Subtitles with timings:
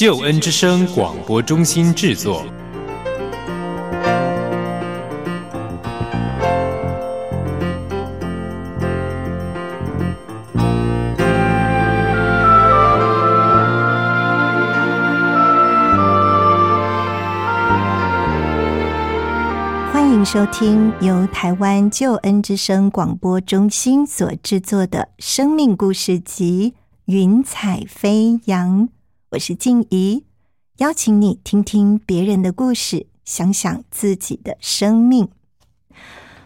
[0.00, 2.42] 救恩之声广播中心制作。
[19.92, 26.72] 欢迎收听由台湾救恩之声广播中心所制作的生命故事集
[27.04, 28.88] 《云彩飞扬》。
[29.32, 30.24] 我是静怡，
[30.78, 35.28] 邀请你听听别人的故事，想想自己的生命。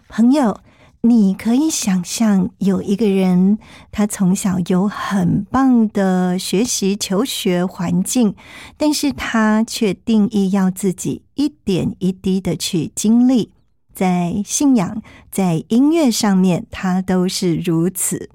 [0.07, 0.59] 朋友，
[1.01, 3.57] 你可以想象有一个人，
[3.91, 8.35] 他从小有很棒的学习求学环境，
[8.77, 13.51] 但是他却定义要自己一点一滴的去经历，
[13.95, 18.29] 在信仰、在音乐上面，他都是如此。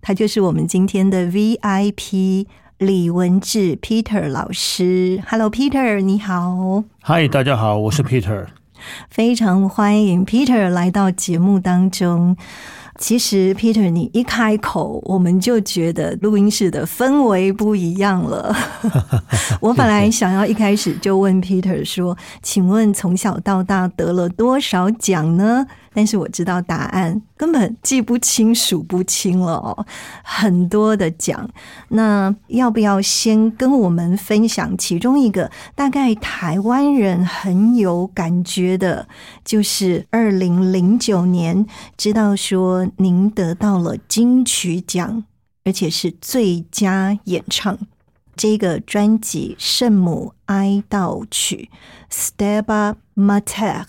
[0.00, 2.46] 他就是我们今天的 VIP。
[2.80, 6.82] 李文志 Peter 老师，Hello Peter，你好。
[7.02, 8.46] 嗨，大家好，我是 Peter，
[9.10, 12.34] 非常欢迎 Peter 来到节目当中。
[12.98, 18.56] 其实 Peter，你一开口，我们就觉得录音室的氛围不一样了。
[19.60, 29.86] 我本来想要一开始就问 Peter 说：“请问从小到大得了多少奖呢？”但是我知道答案，根本记不清、数不清了哦，
[30.22, 31.50] 很多的奖。
[31.88, 35.50] 那要不要先跟我们分享其中一个？
[35.74, 39.08] 大概台湾人很有感觉的，
[39.44, 45.24] 就是二零零九年，知道说您得到了金曲奖，
[45.64, 47.76] 而且是最佳演唱。
[48.36, 51.68] 这个专辑《圣母哀悼曲》
[52.38, 53.84] staba Mater）。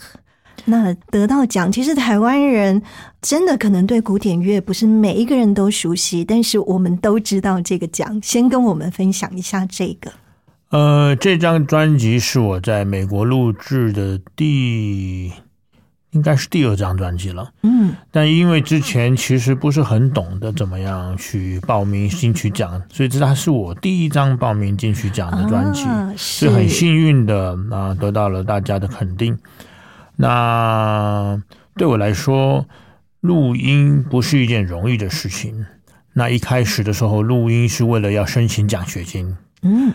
[0.65, 2.81] 那得到奖，其实台湾人
[3.21, 8.19] 真的可能对古典乐不是每一个人都熟悉，但是我们都知道这个奖。
[8.21, 10.11] 先跟我们分享一下这个。
[10.69, 15.31] 呃，这张专辑是我在美国录制的第，
[16.11, 17.51] 应该是第二张专辑了。
[17.63, 25.85] 嗯，但因为之前其实不是很懂得怎么样去报名金曲奖，所以这它是我第一张报名金曲奖的专辑，
[26.15, 29.37] 是很幸运的啊，得到了大家的肯定。
[30.21, 31.41] 那
[31.75, 32.67] 对我来说，
[33.21, 35.65] 录音不是一件容易的事情。
[36.13, 39.35] 那一开始的时候，录音是为了要申请奖学金。
[39.63, 39.91] 嗯，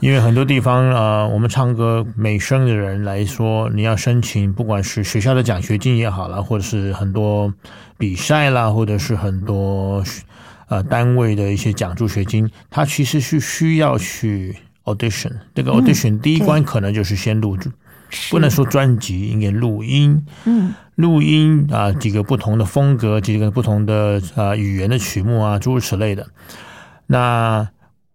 [0.00, 7.52] 因为很多地方啊，我们唱歌美声的人来说，你要申请，不管是学校的奖学金也好啦，或者是很多
[7.96, 10.02] 比赛啦，或者是很多
[10.68, 15.32] 呃单位的一些奖助学金，它其实是需要去 audition。
[15.54, 17.56] 这个 audition 第一关可能就是先录。
[18.30, 20.26] 不能说专辑，应该录音。
[20.44, 26.26] 嗯，录音啊，几个不同的风格，几个不同的啊语言的曲目啊，诸如此类的。
[27.06, 27.68] 那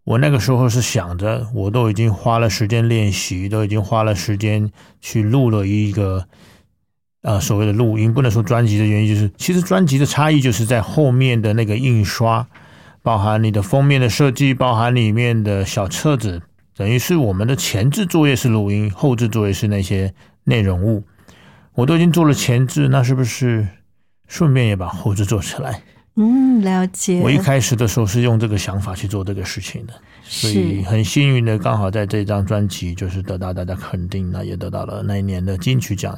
[0.04, 4.72] 我那个时候是想着，我都已经花了时间练习，都已经花了时间
[5.02, 6.26] 去录了一个
[7.24, 8.14] 啊所谓的录音。
[8.14, 12.48] 不能说专辑的原因，就是其实专辑的差异就是在后面的那个印刷，
[13.02, 16.42] 包含你的封面的设计，包含里面的小册子。
[16.78, 21.04] 等于是我们的前置作业是录音，后置作业是那些内容物。
[21.74, 23.68] 我都已经做了前置，那是不是
[24.28, 25.82] 顺便也把后置做起来？
[26.18, 27.20] 嗯，了解。
[27.22, 29.94] 我一开始的时候是用这个想法去做这个事情的，
[30.24, 36.16] 所以很幸运的，刚好在这张专辑就是得到大家肯定，那也得到了那一年的金曲奖。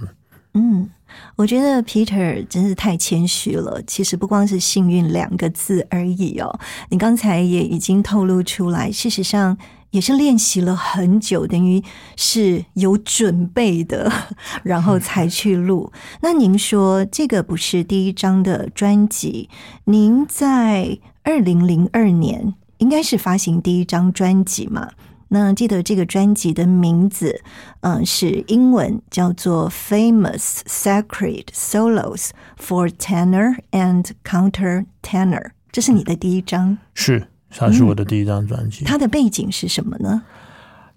[0.56, 0.90] 嗯，
[1.38, 3.82] 我觉得 Peter 真是太谦虚了。
[3.88, 6.60] 其实不光是幸运两个字而已哦，
[6.90, 9.58] 你刚才也已经透露出来，事实上。
[9.92, 11.84] 也是练习了很久，等于
[12.16, 14.12] 是有准备的，
[14.64, 15.92] 然后才去录。
[16.22, 19.50] 那您说这个不是第一张的专辑？
[19.86, 24.90] 您在二零零二年应该是发行第一张专辑嘛？
[25.32, 27.42] 那记得这个专辑的名字，
[27.82, 32.30] 嗯，是英文叫做《Famous Sacred Solos
[32.60, 36.80] for Tenor and Counter Tenor》，这是你的第一张？
[36.96, 37.29] 是。
[37.50, 38.86] 它是我的第一张专辑。
[38.86, 40.22] 它的背景是什么呢？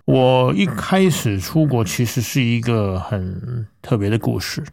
[0.04, 4.64] 我一开始出国其实是一个很特别的故事。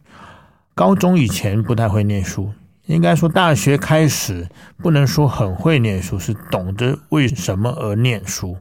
[0.74, 2.52] 高中以前不太会念书，
[2.86, 4.48] 应该说大学开始
[4.78, 8.56] 不能说很会念书，是懂得为什么而念书。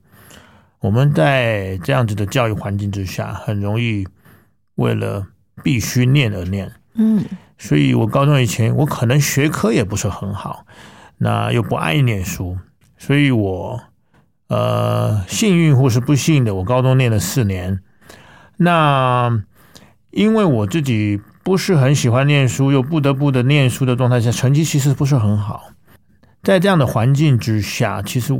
[0.79, 4.07] 我们在这样子的教育环境之下，很容易
[4.75, 5.25] 为了
[5.63, 6.71] 必须念而念。
[6.93, 7.25] 嗯，
[7.57, 10.65] 所以我高中以前，我可能学科也不是很好，
[11.17, 12.57] 那又不爱念书，
[12.99, 13.81] 所以我
[14.49, 17.79] 呃幸运或是不幸的，我高中念了四年。
[18.57, 19.41] 那
[20.11, 25.69] 因为我自己不是很喜欢念书，又不得不的念书的状态下，成绩其实不是很好。
[26.43, 28.33] 在这样的环境之下，其实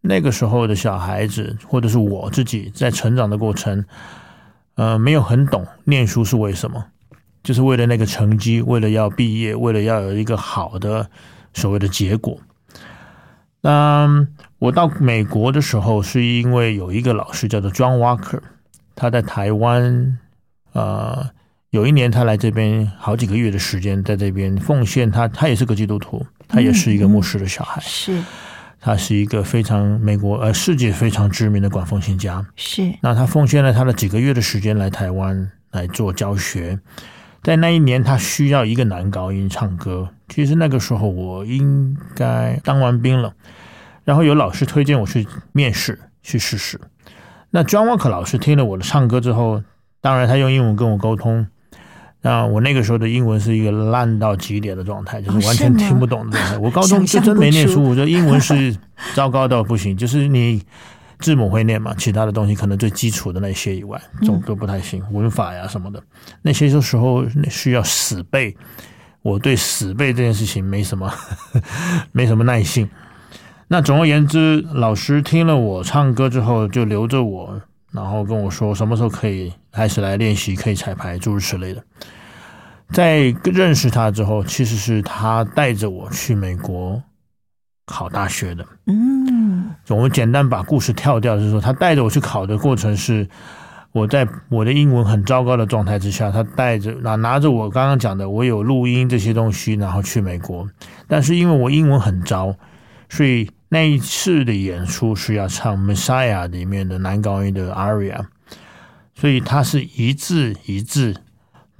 [0.00, 3.84] 那个时候的小孩子，或者是我自己在成长的过程，
[4.74, 6.84] 呃，没有很懂念书是为什么，
[7.42, 11.08] 就是为了那个成绩，为了要毕业，为了要有一个好的
[11.54, 12.36] 所谓的结果。
[13.62, 14.26] 那
[14.58, 18.40] 我到美国的时候，是因为有一个老师叫做 John Walker，
[18.94, 20.18] 他在台湾，
[20.72, 21.30] 呃，
[21.70, 28.22] 有一年他来这边好几个月的时间，在这边奉献他，他也是个基督徒，他也是一个牧师的小孩，是。
[28.84, 32.44] 他是一个非常美国呃世界非常知名的管风琴家。
[32.56, 36.76] 是，那他奉献了他的几个月的时间来台湾来做教学，
[37.42, 40.08] 在那一年他需要一个男高音唱歌。
[40.28, 43.34] 其实那个时候我应该当完兵了，
[44.04, 46.80] 然后有老师推荐我去面试去试试。
[47.50, 49.62] 那 John Walker 老师听了我的唱歌之后，
[50.00, 51.46] 当然他用英文跟我沟通。
[52.24, 56.58] 那我那个时候的英文是一个烂到极点的状态，就是完全听不懂的状态。
[56.58, 58.74] 我高中就真没念书，我觉得英文是
[59.14, 60.62] 糟糕到不行，就是你
[61.22, 66.02] 字母会念嘛，其他的东西可能最基础的那些以外，都都不太行，文法呀什么的，
[66.42, 68.54] 那些时候需要死背。
[69.22, 71.08] 我对死背这件事情没什么
[72.10, 72.90] 没什么耐性。
[73.68, 81.82] 那总而言之，老师听了我唱歌之后，就留着我，然后跟我说什么时候可以开始来练习，可以彩排，诸如此类的。
[82.90, 87.00] 在认识他之后，其实是他带着我去美国
[87.84, 88.64] 考大学的。
[88.86, 93.28] 嗯，我们简单把故事跳掉，就是说他带着我去考的过程是，
[93.92, 100.68] 我在我的英文很糟糕的状态之下，他带着拿拿着我刚刚讲的，我有录音这些东西，然后去美国。
[101.06, 102.54] 但是因为我英文很糟，
[103.08, 108.24] 所以那一次的演出是要唱《Messiah》里面的男高音的 aria，
[109.14, 111.14] 所以他是一字一字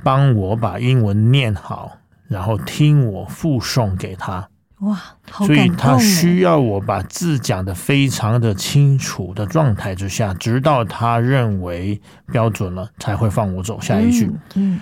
[0.02, 1.98] 帮我把英文念好，
[2.28, 4.48] 然后听我附送给他。
[4.82, 5.00] 哇，
[5.30, 12.00] 好所以他需哦要我把字讲得非常的清楚的状态之下，直到他认为
[12.32, 14.30] 标准了，才会放我走下一句。
[14.56, 14.80] 嗯，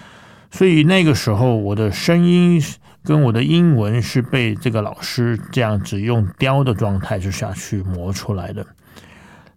[0.51, 2.63] 所以那个时候，我的声音
[3.05, 8.65] 跟我的英文是被这个老师这样子用雕的状态之下去磨出来的。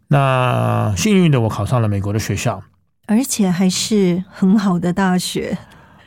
[0.09, 2.61] 那幸运的，我考上了美国的学校。
[3.07, 5.57] 而且还是很好的大学。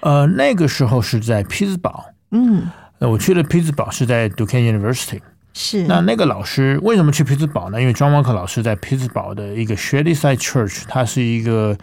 [0.00, 5.20] 呃，那个时候是在匹兹堡，嗯，呃我去了匹兹堡是在 Duquesne University。
[5.58, 7.81] 是那那个老师为什么去匹兹堡呢？
[7.81, 11.78] 因为 John Walker 老师在匹兹堡的一个 Shadyside Church，他是一个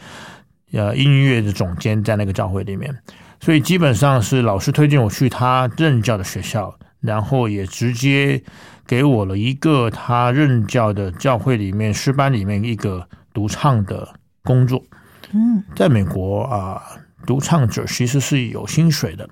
[0.71, 2.95] 呃音乐的总监，在那个教会里面，
[3.39, 8.43] 所以基本上是老师推荐我去他任教的学校，然后也直接
[8.85, 14.07] 给我了一个他任教的教会里面诗班里面一个独唱的
[14.43, 14.83] 工作。
[15.31, 16.79] 嗯，在美国啊、
[17.25, 19.27] 独唱者其实是有薪水的，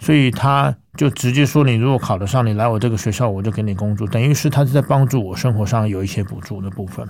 [0.00, 7.08] 所以他就直接说，你如果考得上，你来我这个学校，我就给你工作，等于是他是在帮助我生活上有一些补助的部分。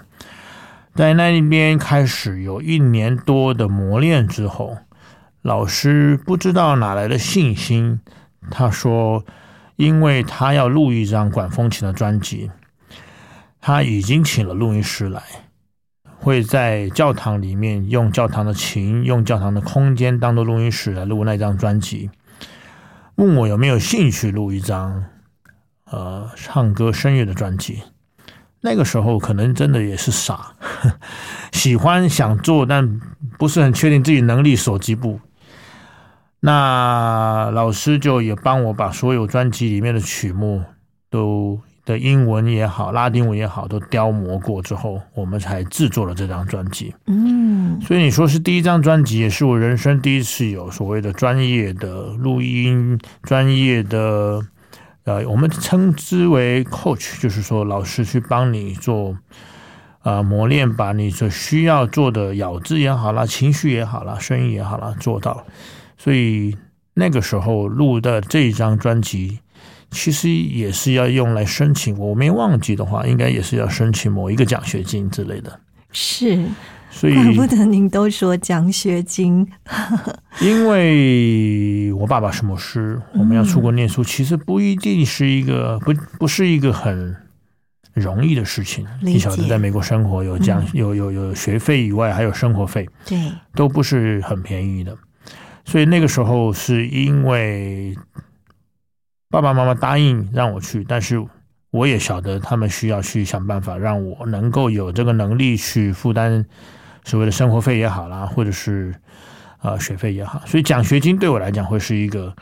[0.94, 4.76] 在那边开始有一年多的磨练之后，
[5.40, 8.00] 老师不知道哪来的信心，
[8.50, 9.25] 他说，
[9.76, 12.50] 因为他要录一张管风琴的专辑，
[13.59, 15.23] 他已经请了录音师来。
[16.18, 22.11] 会在教堂里面用教堂的琴、用教堂的空间当做录音室来录那张专辑，
[23.18, 25.04] 问我有没有兴趣录一张
[25.87, 27.82] 呃唱歌声乐的专辑。
[28.60, 30.52] 那个时候可能真的也是傻，
[31.52, 33.00] 喜欢想做，但
[33.37, 35.20] 不是很确定自己能力所及不。
[36.40, 40.62] 那老师就也帮我把所有专辑里面的曲目
[41.10, 46.95] 都的英文也好，拉丁文也好，都雕磨过之后，我们才制作了这张专辑。
[47.07, 54.42] 嗯，所以你说是第一张专辑，也是我人生第一次有所谓的专业的录音、专业的
[55.04, 59.16] 呃，我们称之为 coach，就是说老师去帮你做
[60.02, 65.47] 呃磨练，把你所需要做的咬字也好啦、情绪也好啦、声音也好啦做到。
[65.97, 66.54] 所以
[66.92, 69.38] 那个时候录的这一张专辑，
[69.90, 75.61] 其实也是要用来申请，我没忘记的话，应该也是要申请某一个奖学金之类的。
[75.90, 76.45] 是，
[76.90, 79.49] 所以怪不得您都说奖学金。
[80.42, 87.16] 因为我爸爸是牧师，我们要出国念书，其实不一定是一个不不是一个很
[87.95, 88.87] 容易的事情。
[89.02, 93.18] 你晓得，在美国生活有奖、有有有学费以外，还有生活费，对，
[93.54, 94.95] 都不是很便宜的。
[95.64, 97.95] 所以那个时候是因为
[99.30, 101.23] 爸爸妈妈答应让我去，但是
[101.70, 106.44] 我也晓得他们需要去想办法让我能够有这个能力去负担
[107.04, 108.94] 所谓的生活费也好啦，或者是
[109.61, 110.40] 呃学费也好。
[110.47, 112.35] 所以奖学金对我来讲会是一个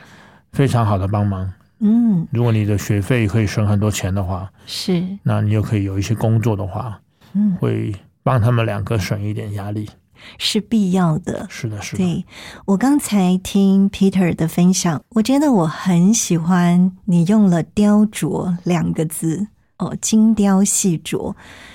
[0.53, 1.53] 非常好的帮忙。
[1.81, 7.01] 嗯，如果你的学费可以省很多钱的话，是，那你又可以有一些工作的话，
[7.35, 9.91] 嗯，会帮他们两个省一点压力。
[10.39, 11.47] 是必要的。
[11.51, 12.27] 是的，是的，对
[12.65, 21.35] 我刚才听 Peter 的分享，我觉得我很喜欢你用了“雕琢”两个字哦，精雕细琢。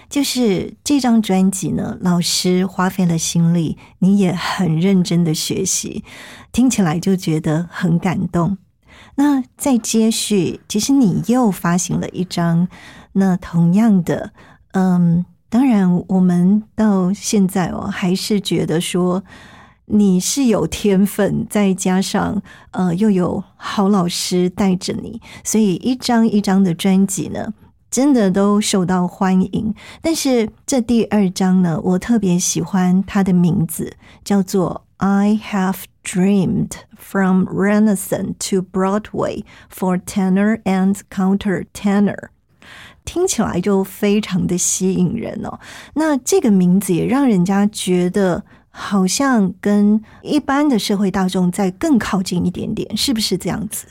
[0.09, 6.03] 就是这张专辑呢，老师花费了心力，你也很认真的学习，
[6.51, 8.57] 听起来就觉得很感动。
[9.15, 12.67] 那在接续，其实你又发行了一张，
[13.13, 14.33] 那同样的，
[14.71, 19.21] 嗯，当然我们到现在哦，还是觉得说
[19.87, 22.41] 你是有天分，再加上
[22.71, 27.53] 呃又有好老师带着你，所以一张一张的专辑呢，
[27.89, 29.75] 真的都受到欢迎。
[30.01, 34.85] 但是这第二张呢，我特别喜欢它的名字，叫做。
[35.03, 42.27] I have dreamed from Renaissance to Broadway for tenor and countertenor，
[43.05, 45.59] 听起来就非常的吸引人哦。
[45.95, 53.87] 那这个名字也让人家觉得好像跟一般的社会大众再更靠近一点点，是不是这样子？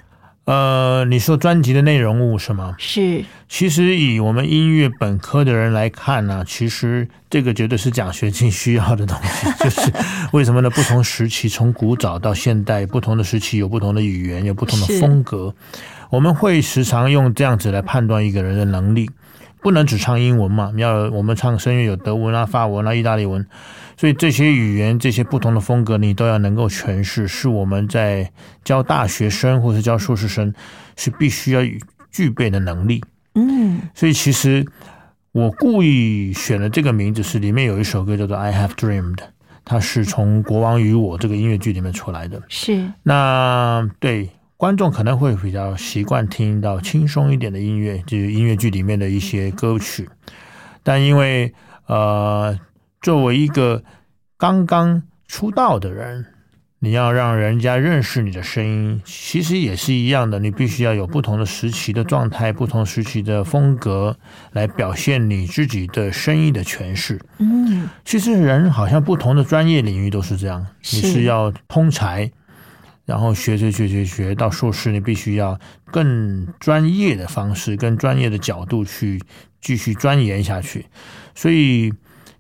[0.47, 2.75] 呃，你说专辑的内容物是吗？
[2.79, 9.53] 是，其实以我们音乐本科的人来看呢、其实这个绝对是奖学金需要的东西。
[9.63, 9.93] 就是
[10.33, 10.69] 为什么呢？
[10.71, 15.55] 不同时期，从古早到现代，不同的时期有不同的语言，有不同的风格。
[16.11, 19.09] 我们会时常用这样子来判断一个人的能力，
[19.63, 20.73] 不能只唱英文嘛？
[20.75, 23.47] 你要我们唱声乐有德文啊、法文啊、意大利文，
[23.97, 28.31] 所以这些语言、这些不同的风格，你都要能够诠释，是我们在
[28.65, 30.53] 教大学生或是教硕士生
[30.97, 31.61] 是必须要
[32.11, 33.05] 具备的能力。
[33.37, 34.67] 嗯，所以其实
[35.31, 39.15] 我故意选了这个名字，是里面有一首歌叫做《I Have Dreamed》，
[39.65, 42.43] 它是从《国王与我》这个音乐剧里面出来的。
[42.49, 44.29] 是，那对
[44.61, 50.07] 观众可能会比较习惯听到轻松一点的音乐，就是音乐剧里面的一些歌曲。
[50.83, 51.55] 但因为
[51.87, 52.59] 呃，
[53.01, 53.83] 作为一个
[54.37, 56.27] 刚刚出道的人，
[56.81, 64.15] 你要让人家认识你的声音，其实也是一样的，你必须要有不同的时期的状态、不同时期的风格
[64.53, 67.19] 来表现你自己的声音的诠释。
[67.39, 72.31] 嗯，其实人好像不同的专业领域都是这样，你是是要通才，
[73.11, 79.21] 然后学学学学学到硕士，你必须要更专业的方式、更专业的角度去
[79.61, 80.87] 继续钻研下去。
[81.35, 81.93] 所以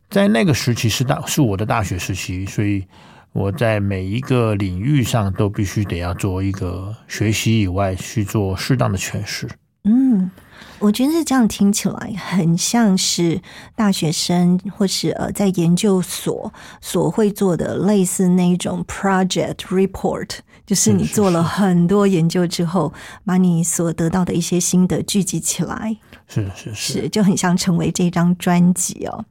[0.09, 2.85] 在那个时期是大是我的大学时期，所以
[3.33, 9.49] 我在每一个领域上都必须得要做一个学习以外去做适当的诠释。
[9.83, 10.31] 嗯，
[10.81, 13.41] 我觉得是这样听起来很像是
[13.77, 20.31] 大学生或是呃在研究所所会做的类似那种 project report，
[20.67, 22.93] 就是你做了很多研究之后，
[23.25, 25.97] 把你所得到的一些心得聚集起来，
[26.27, 29.27] 是是是，是就很像成为这张专辑哦。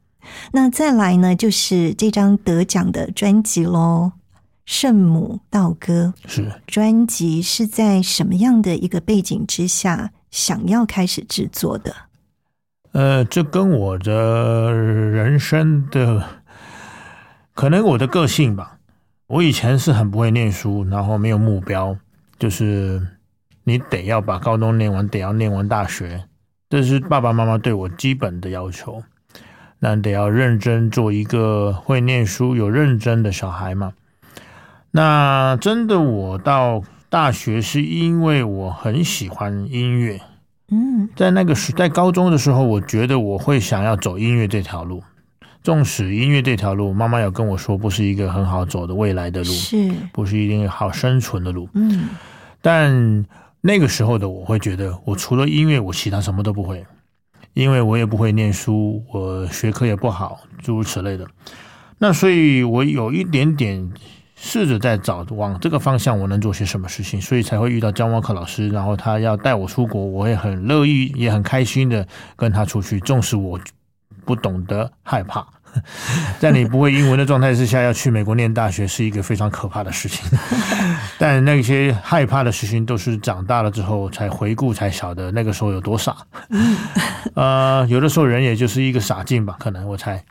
[0.51, 4.11] 那再来呢，就是这张得奖的专辑喽，
[4.65, 6.13] 《圣母道歌》。
[6.31, 6.51] 是。
[6.67, 11.95] 专辑是在什么样的一个背景之下想要开始制作的？
[12.91, 16.23] 呃，这跟我的人生的，
[17.53, 18.77] 可能我的个性吧。
[19.27, 21.95] 我以前是很不会念书，然后没有目标，
[22.39, 23.05] 就是
[23.63, 26.25] 你得要把高中念完，得要念完大学，
[26.67, 29.03] 这是爸爸妈妈对我基本的要求。
[29.81, 33.93] 那得要认真做一个会念书、有认真的小孩嘛。
[34.91, 40.21] 那真的，我到大学是因为我很喜欢音乐，
[40.69, 45.03] 嗯，在那个时，在高中的时候，我觉得我会想要走音乐这条路。
[45.61, 51.67] 纵使音乐这条路，妈妈有跟我说，不是一个很好走的未来的路，是，不是一定好生存的路。
[51.73, 52.09] 嗯
[52.61, 53.25] 但
[53.59, 56.85] 那个时候的我会觉得，我除了音乐，我其他什么都不会，
[57.53, 61.27] 因为我也不会念书，我学科也不好，诸如此类的。
[61.97, 63.91] 那所以，我有一点点
[64.41, 73.59] 试着在找往这个方向，我能做些什么事情，所以才会遇到江沃克老师，然后他要带我出国，我会很乐意，也很开心的跟他出去，纵使我
[74.25, 75.45] 不懂得害怕。
[76.39, 80.25] 在你不会英文的状态之下要去美国念大学是一个非常可怕的事情。
[81.19, 86.15] 但那些害怕的事情都是长大了之后才回顾才晓得那个时候有多傻。
[87.35, 90.23] 呃，有的时候人也就是一个傻劲吧，可能我猜。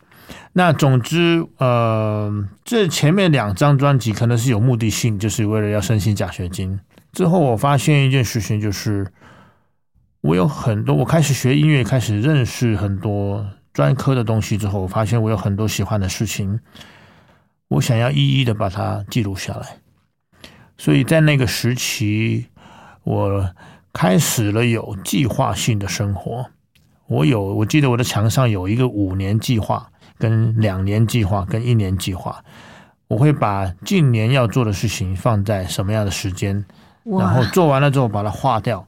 [0.52, 2.30] 那总之，呃，
[2.64, 6.80] 这前面两张专辑可能是有目的性，就是为了要申请奖学金。
[7.12, 9.06] 之后我发现一件事情，就是
[10.20, 16.60] 我有很多，我开始学音乐，开始认识很多专科的东西之后，我发现我有很多喜欢的事情，
[17.68, 19.78] 我想要一一的把它记录下来。
[20.76, 22.46] 所以在那个时期，
[23.04, 23.54] 我
[23.92, 26.46] 开始了有计划性的生活。
[27.06, 29.90] 我有，我记得我的墙上有一个五年计划。
[30.18, 32.42] 跟两年计划跟一年计划，
[33.06, 36.64] 我会把近年要做的事情放在什么样的时间，
[37.04, 38.86] 然后做完了之后把它划掉，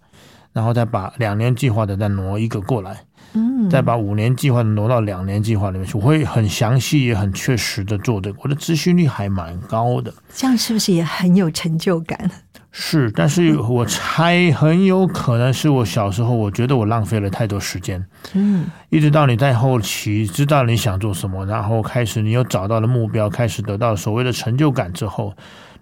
[0.52, 3.00] 然后再把两年计划的再挪一个过来，
[3.34, 5.96] 嗯，再把五年计划挪到两年计划里面去。
[5.96, 10.12] 我会很详细也很确实的做这个，我的执行率还蛮高的。
[10.34, 12.30] 这样是不是也很有成就感？
[12.72, 18.06] 是，但是我猜很有可能是我小时候，我觉得我浪费了太多时间。
[18.32, 25.34] 嗯，一直到你在后期知道你想做什么，然后开始你又找到了目标，开始得到所谓的成就感之后，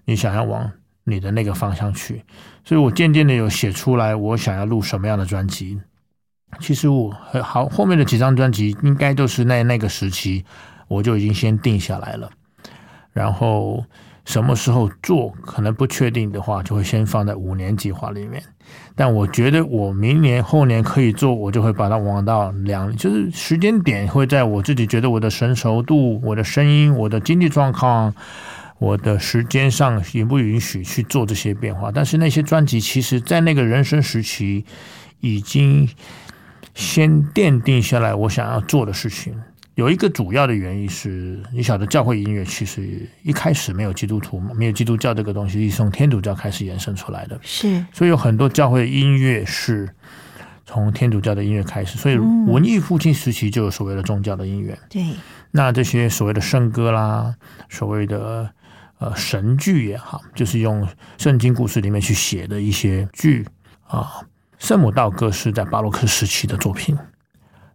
[0.06, 0.70] 你想要往
[1.04, 2.24] 你的那个方向去。
[2.64, 5.78] 所以我渐渐的有写出来，我想要录什么样的专辑。
[6.58, 10.42] 其实我好后面的几张专辑应该都是那那个时期
[10.88, 12.30] 我就已经先定下来了，
[13.12, 13.84] 然后。
[14.28, 18.42] 什么时候做可能不确定的话，就会先放在五年计划里面。
[18.94, 28.14] 但我觉得我明年后年可以做，我就会把它往到两，就是时间点会在我自己觉得我的成熟度、我的声音、我的经济状况、
[28.78, 31.90] 我的时间上允不允许去做这些变化。
[31.90, 34.66] 但是那些专辑，其实在那个人生时期
[35.20, 35.88] 已经
[36.74, 39.34] 先奠定下来我想要做的事情。
[39.78, 47.38] 有一个主要的原因是，你晓得教会音乐其实一开始没有基督徒，没有基督教这个东西，是从天主教开始延伸出来的。
[47.44, 49.88] 是，所以有很多教会音乐是
[50.66, 51.96] 从天主教的音乐开始。
[51.96, 54.76] 所以文艺复兴时期就有所谓的宗教的音乐。
[54.90, 55.00] 对，
[55.52, 57.32] 那这些所谓的圣歌啦，
[57.68, 58.50] 所谓的
[58.98, 63.46] 呃神剧也好，就是用圣经故事里面去写的一些剧
[63.86, 64.26] 啊，
[64.58, 66.98] 圣母道歌是在巴洛克时期的作品。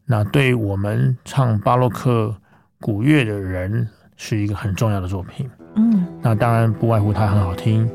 [0.06, 2.36] 那对我们唱巴洛克
[2.80, 3.88] 古乐的人
[4.18, 5.50] 是一个很重要的作品。
[5.76, 7.90] 嗯，那当然不外乎它很好听。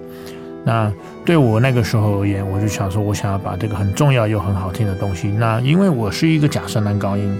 [0.64, 0.92] 那
[1.24, 5.28] 对我那个时候而言，我就想说，我想要把这个很重要又很好听的东西。
[5.28, 7.38] 那因为我是一个假声男高音，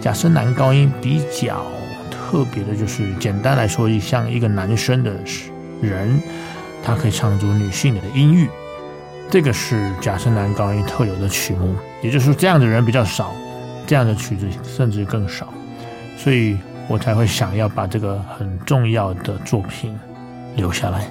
[0.00, 1.62] 假声男高音比较
[2.10, 5.12] 特别的就是，简单来说，像一个男生的
[5.82, 6.20] 人，
[6.82, 8.48] 他可以唱出女性的音域。
[9.30, 13.34] 这个是假声男高音特有的曲目，也就是说，这样的人比较少。
[13.86, 15.52] 这样的曲子甚至更少，
[16.16, 16.56] 所以
[16.88, 19.98] 我才会想要把这个很重要的作品
[20.56, 21.10] 留下来。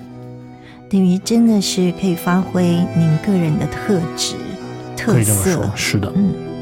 [0.89, 2.63] 等于真的是可以发挥
[2.95, 4.35] 您个人的特质、
[4.95, 5.13] 特色。
[5.13, 6.11] 可以这么说，是的。
[6.15, 6.52] 嗯。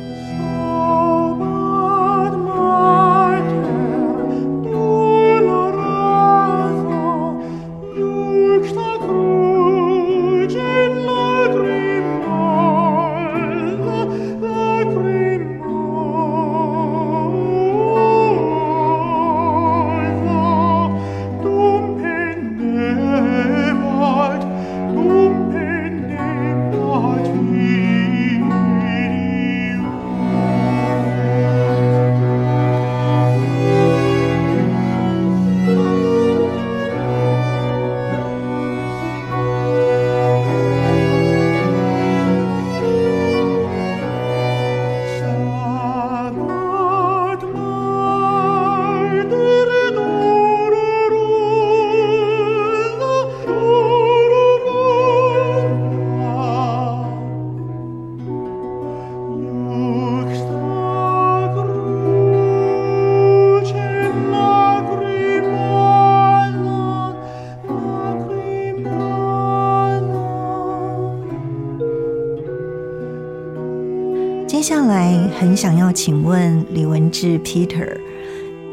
[75.61, 77.95] 想要请问李文志 Peter，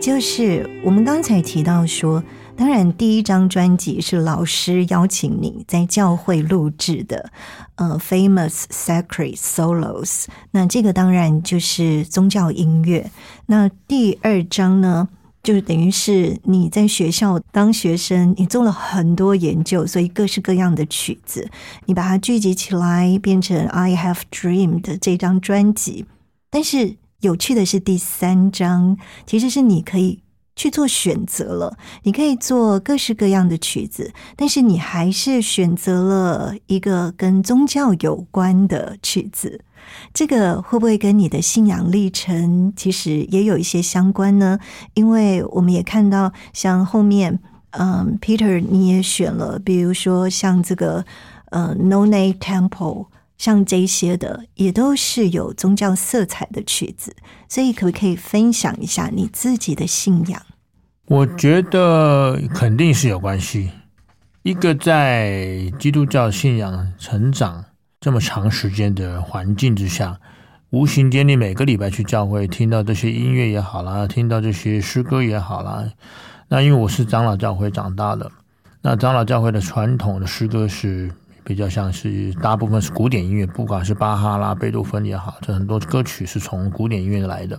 [0.01, 2.25] 就是我们刚才提到说，
[2.57, 7.31] 当然第一张专辑是老师邀请你在教会录制的，
[7.75, 13.11] 呃，Famous Sacred Solos，那这个当然就是宗教音乐。
[13.45, 15.11] 那第二张呢？
[15.43, 21.47] 就是等于是你在学校当学生，你做了很多研究，所以各式各样的曲子，
[21.85, 26.07] 你把它聚集起来，变成《I Have Dreamed》这张专辑。
[26.51, 30.23] 但是有趣的是，第三章其实是你可以
[30.55, 31.77] 去做选择了。
[32.05, 39.65] 你可以做各式各样的曲子，但是你还是选择了一个跟宗教有关的曲子。
[40.13, 44.59] 这个会不会跟你的信仰历程其实也有一些相关呢？
[44.95, 47.39] 因为我们也看到，像后面，
[47.71, 51.05] 嗯，Peter 你也选了，比如说像这个，
[51.51, 53.07] 呃，No Name Temple，
[53.39, 57.17] 像这些的，也都是有宗教色彩的曲子。
[57.49, 60.43] 所以，可不可以分享一下你自己的信仰？
[61.07, 63.71] 我觉得肯定是有关系。
[64.43, 67.65] 一个在基督教信仰成长。
[68.01, 70.21] 这么长时间的环境之下，
[70.71, 75.85] 无形间你每个礼拜去教会，听到这些音乐也好啦，听到这些诗歌也好啦。
[76.47, 78.31] 那因为我是长老教会长大的，
[78.83, 81.11] 那长老教会的传统的诗歌是
[81.49, 87.59] 比较像是大部分是古典音乐，不管是巴哈啦、贝多芬也好，这很多歌曲是从古典音乐来的。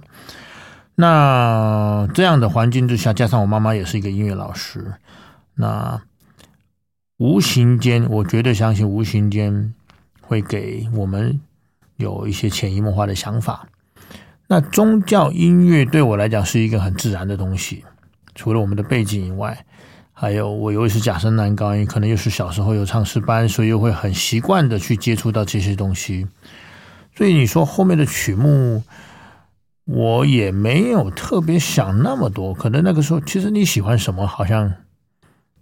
[0.93, 4.93] 那这样的环境之下，加上我妈妈也是一个音乐老师，
[5.55, 5.99] 那
[7.17, 9.73] 无形间，我绝对相信无形间。
[10.21, 11.41] 会给我们
[11.95, 13.67] 有一些潜移默化的想法。
[14.45, 17.83] 那宗教音乐对我来讲是一个很自然的东西，
[18.35, 19.65] 除了我们的背景以外，
[20.21, 26.27] 还有我又是假声男高音，可能又是小时候有唱诗班，所以又会很习惯的去接触到这些东西。
[27.15, 28.83] 所以你说后面的曲目，
[29.85, 32.53] 我也没有特别想那么多。
[32.53, 34.73] 可能那个时候，其实你喜欢什么，好像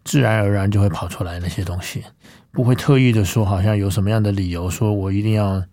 [0.04, 2.04] 自然而然就会跑出来那些东西。
[2.52, 5.64] 不会特意的说，好像有什么样的理由说我一定要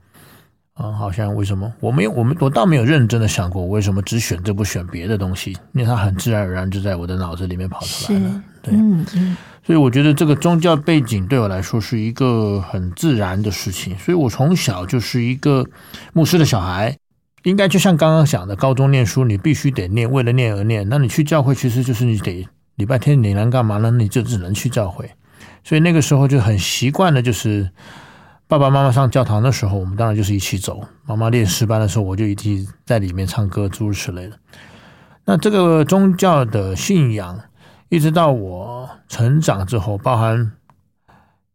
[0.75, 0.93] 啊？
[0.93, 2.11] 好像为什么我没有？
[2.13, 5.53] 我们我倒没有认真的想过，我为什么只选这不选别的东西？
[5.73, 8.43] 因为它很自然而然就在我的脑子里面跑出来了。
[8.63, 9.37] 对，嗯嗯。
[9.67, 13.97] 所以我觉得这个宗教背景对我来说是一个很自然的事情。
[13.99, 15.67] 所以我从小就是一个
[16.13, 16.95] 牧师的小孩，
[17.45, 20.87] 应该就像刚刚讲的，高中念书你必须得念，为了念而念。
[20.89, 23.91] 那你去教会，其实就是你得礼拜天你能干嘛呢？
[23.91, 25.11] 你就只能去教会。
[25.63, 27.71] 所以那个时候就很习惯的，就是
[28.47, 30.87] 爸爸妈妈上教堂的时候，我们当然就是一起走。
[31.07, 34.39] 妈妈练诗班的时候，我就一起在里面唱歌，诸如此类的。
[35.25, 37.41] 那这个宗教的信仰，
[37.89, 40.53] 一直到我成长之后，包含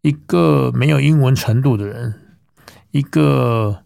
[0.01, 2.15] 一个没有英文程度的人，
[2.91, 3.79] 一个。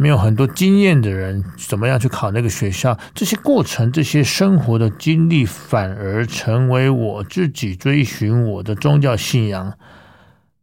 [0.00, 2.96] 没有很多经验的人，怎么样去考那个学校？
[3.14, 9.74] 这些过程、这些生活的经历，反而成为我自己追寻我的宗教信仰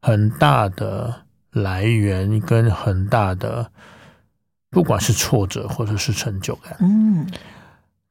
[0.02, 1.25] 很大的
[1.56, 3.72] 来源，跟很大的，
[4.70, 6.78] 不管是挫折或者是成就感。
[6.80, 7.28] 嗯，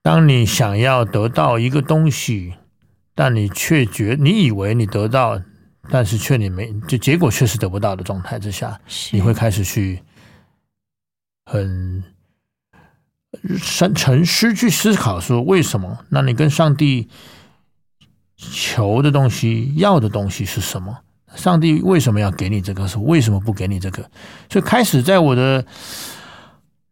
[0.03, 2.55] 当你想要得到一个东西，
[3.15, 5.41] 但你却觉你以为你得到，
[5.91, 8.81] 但是却你没，就结果确实得不到的状态之下，
[9.13, 10.03] 你会开始去。
[11.47, 12.03] 很
[13.59, 15.99] 深沉思去思考，说为什么？
[16.09, 17.11] 那你跟上帝
[18.35, 21.01] 求的东西、要的东西是什么？
[21.35, 22.87] 上帝为什么要给你这个？
[22.87, 24.03] 是为什么不给你这个？
[24.51, 25.65] 所以开始在我的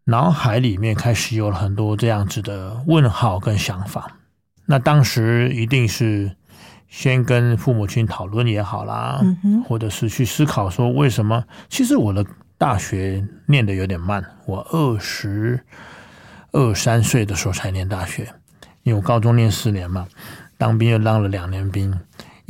[0.04, 4.18] 脑海里面开始有了很多这样子的问号跟想法。
[4.66, 6.36] 那当时一定是
[6.88, 9.20] 先跟父母亲讨论也好啦，
[9.66, 11.44] 或者是去思考说为什么？
[11.68, 12.24] 其实我的。
[12.58, 15.60] 大学念的有点慢，我二十
[16.52, 18.32] 二三岁的时候才念大学，
[18.84, 20.06] 因为我高中念四年嘛，
[20.58, 21.92] 当兵又当了两年兵，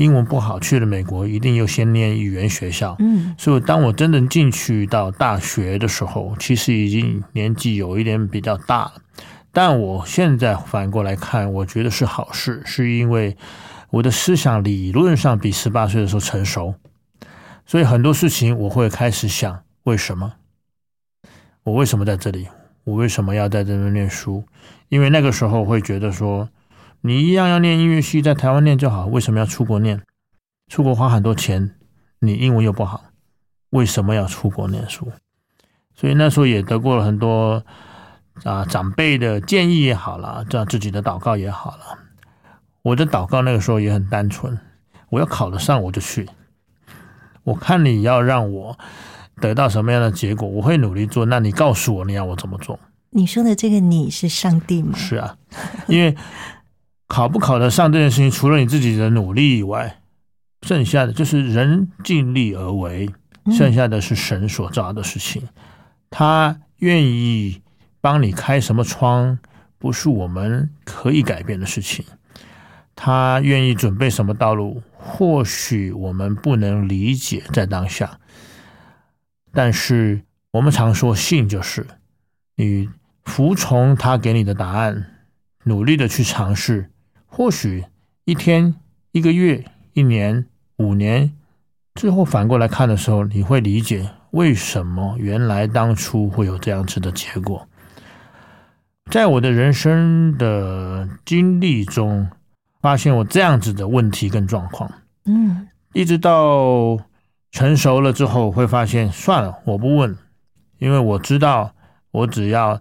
[0.02, 8.94] 英文不好，去了美国，一定又先念语言学校，嗯，所以当我真正进去到大学的时候，其实已经年纪有一点比较大了，
[9.52, 13.36] 但我现在反过来看，我觉得是好事，是因为
[13.90, 16.74] 我的思想理论上比十八岁的时候成熟，
[17.64, 19.62] 所以很多事情我会开始想。
[19.84, 20.32] 为什么？
[21.62, 22.48] 我为什么在这里？
[22.84, 24.42] 我为什么要在这边念书？
[24.88, 26.48] 因为那个时候会觉得说，
[27.02, 30.00] 你一样要念音乐系，在台湾念就好，为什么要出国念？
[30.68, 31.74] 出国花很多钱，
[32.20, 33.02] 你英文又不好，
[33.70, 35.12] 为什么要出国念书？
[35.94, 37.64] 所以那时候也得过了很多
[38.44, 41.98] 啊长辈的建议也好了，这样自己的祷告也好了。
[42.82, 44.58] 我的祷告那个时候也很单纯，
[45.10, 46.28] 我要考得上我就去。
[47.44, 48.78] 我看你要让我。
[49.40, 51.24] 得到什么样的结果，我会努力做。
[51.24, 52.78] 那你告诉我，你要我怎么做？
[53.10, 54.96] 你说的这个你是上帝吗？
[54.96, 55.36] 是啊，
[55.88, 56.14] 因为
[57.12, 60.00] 考不考得上这件事情，除了你自己的努力以外，
[60.62, 63.10] 剩下的就是人尽力而为，
[63.54, 65.46] 剩下的是神所造的事情。
[66.08, 67.60] 他愿意
[68.00, 69.38] 帮你开什么窗，
[69.76, 72.02] 不是我们可以改变的事情。
[72.96, 78.18] 他愿意准备什么道路，或许我们不能理解在当下。
[79.52, 80.22] 但是
[80.52, 81.86] 我们常说信就是
[82.56, 82.88] 你
[83.26, 85.10] 服从他给你的答案，
[85.64, 86.88] 努力的去尝试，
[87.34, 87.82] 或许
[88.26, 88.74] 一天、
[89.12, 89.64] 一个月、
[89.94, 90.44] 一年、
[90.76, 91.32] 五年
[91.94, 97.66] 最后反过来看的时候，你会理解为什么原来当初会有这样子的结果。
[99.10, 102.28] 在我的人生的经历中，
[102.82, 104.92] 发现我这样子的问题跟状况，
[105.24, 106.98] 嗯一直到
[107.50, 110.14] 成熟了之后，会发现算了，我不问，
[110.78, 111.74] 因为我知道，
[112.10, 112.78] 我只要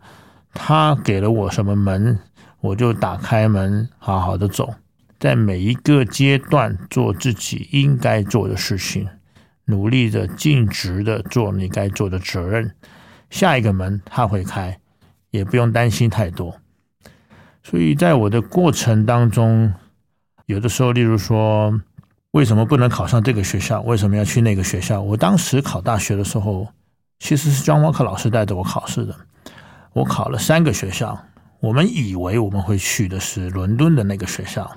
[0.53, 2.19] 他给了我什么门，
[2.61, 4.75] 我就打开门，好好的走，
[5.19, 9.07] 在每一个阶段做自己应该做的事情，
[9.65, 12.75] 努力的尽职的做你该做的责任，
[13.29, 14.79] 下一个门他会开，
[15.31, 16.55] 也不用担心太多。
[17.63, 19.73] 所以在我的过程当中，
[20.45, 21.81] 有的时候，例如说，
[22.31, 23.81] 为什么不能考上这个学校？
[23.81, 25.01] 为什么要去那个学校？
[25.01, 26.67] 我当时考大学的时候，
[27.19, 29.15] 其实是庄沃克老师带着我考试的。
[29.93, 31.17] 我考了三个学校，
[31.61, 34.69] 我们以为我们会去的是伦敦的那个学校，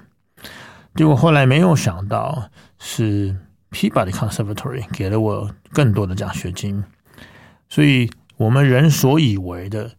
[0.95, 3.35] 结果后来没有想到是
[3.71, 6.85] Peabody Conservatory 给了我更多的奖学金。
[7.71, 9.91] 所以，我们人所以为的，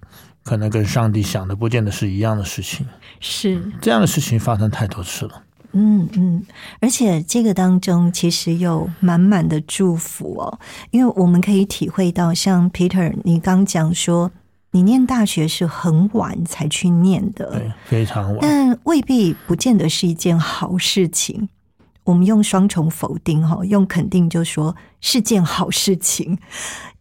[0.43, 2.85] 可能跟上帝想的不见得是一样的事情。
[3.19, 5.41] 是这样的事情发生太多次了。
[5.71, 6.45] 嗯嗯，
[6.79, 10.59] 而且这个当中其实有满满的祝福哦，
[10.91, 14.31] 因为我们可以体会到，像 Peter 你刚讲说，
[14.75, 18.39] 你念大学是很晚才去念的，对，非常晚。
[18.41, 21.47] 但未必不见得是一件好事情。
[22.03, 26.37] 我们用双重否定哈，用肯定就说是件好事情，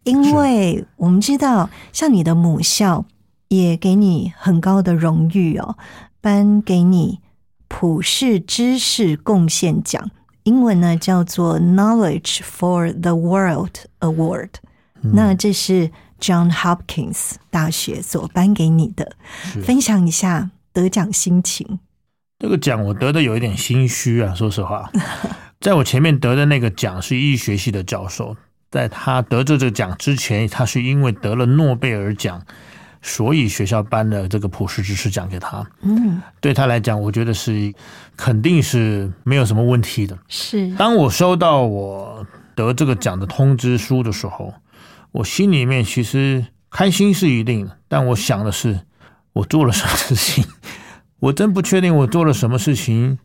[0.05, 3.03] 因为我们知道，像你的母校
[3.49, 5.75] 也给你很高的荣誉哦，
[6.21, 7.19] 颁给你
[7.67, 10.09] 普世知识贡献奖，
[10.43, 14.51] 英文呢叫做 Knowledge for the World Award，、
[15.13, 15.91] 那这是
[16.25, 19.15] John Hopkins 大学所颁给你的，
[19.63, 21.77] 分享一下得奖心情。
[22.39, 24.89] 这个奖我得的有一点心虚啊，说实话，
[25.61, 28.35] 在我前面得的那个奖是医学系的教授，
[28.71, 32.41] 在他得这个奖之前，他是因为得了诺贝尔奖，
[33.03, 35.63] 所以学校颁了这个普世知识奖给他。
[35.81, 37.71] 嗯，对他来讲，我觉得是
[38.17, 40.17] 肯定是没有什么问题的。
[40.27, 44.53] 是当我收到我得这个奖的通知书的时候，
[45.15, 48.81] 我心里面其实开心是一定的，但我想的是，
[49.31, 50.43] 我做了什么事情？
[51.19, 53.17] 我真不确定我做了什么事情，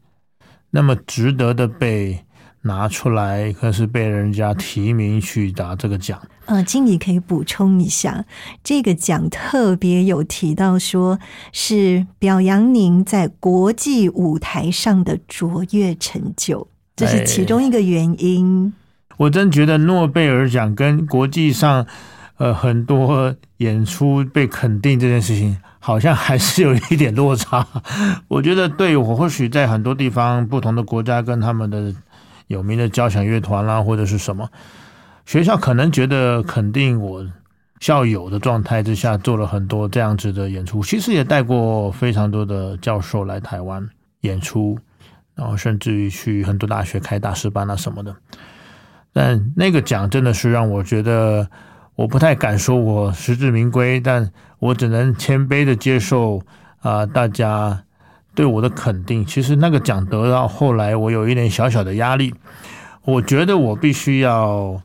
[0.71, 2.25] 那么值得的被
[2.63, 6.23] 拿出来，可是被人家提名去拿这个奖。
[6.45, 8.25] 呃，经理可以补充一下，
[8.63, 11.19] 这个奖特别有提到说
[11.53, 18.73] 是表扬您在国际舞台上的卓越成就，这是其中一个原因。
[19.21, 21.87] 我真觉得诺贝尔奖跟国际上
[22.39, 27.67] 呃很多演出被肯定这件事情，好像还是有一点落差。
[28.29, 31.95] 我觉得对我或许在很多地方不同的国家跟他们的
[32.47, 34.49] 有名的交响乐团啦，或者是什么
[35.27, 37.23] 学校，可能觉得肯定我
[37.79, 40.83] 校友的状态之下做了很多这样子的演出。
[40.83, 43.87] 其实也带过非常多的教授来台湾
[44.23, 44.79] 演出，
[45.35, 48.17] 然后甚至于去很多大学开大师班啊什么的。
[49.13, 51.51] 但那个奖真的是让我觉得，
[51.97, 56.41] 我不太敢说我实至名归，但我只能谦卑的接受
[56.81, 57.85] 啊、大家
[58.35, 59.27] 对我的肯定。
[59.27, 62.33] 其实那个奖得到后来，我有一点小小的压力，
[63.05, 64.81] 我觉得我必须要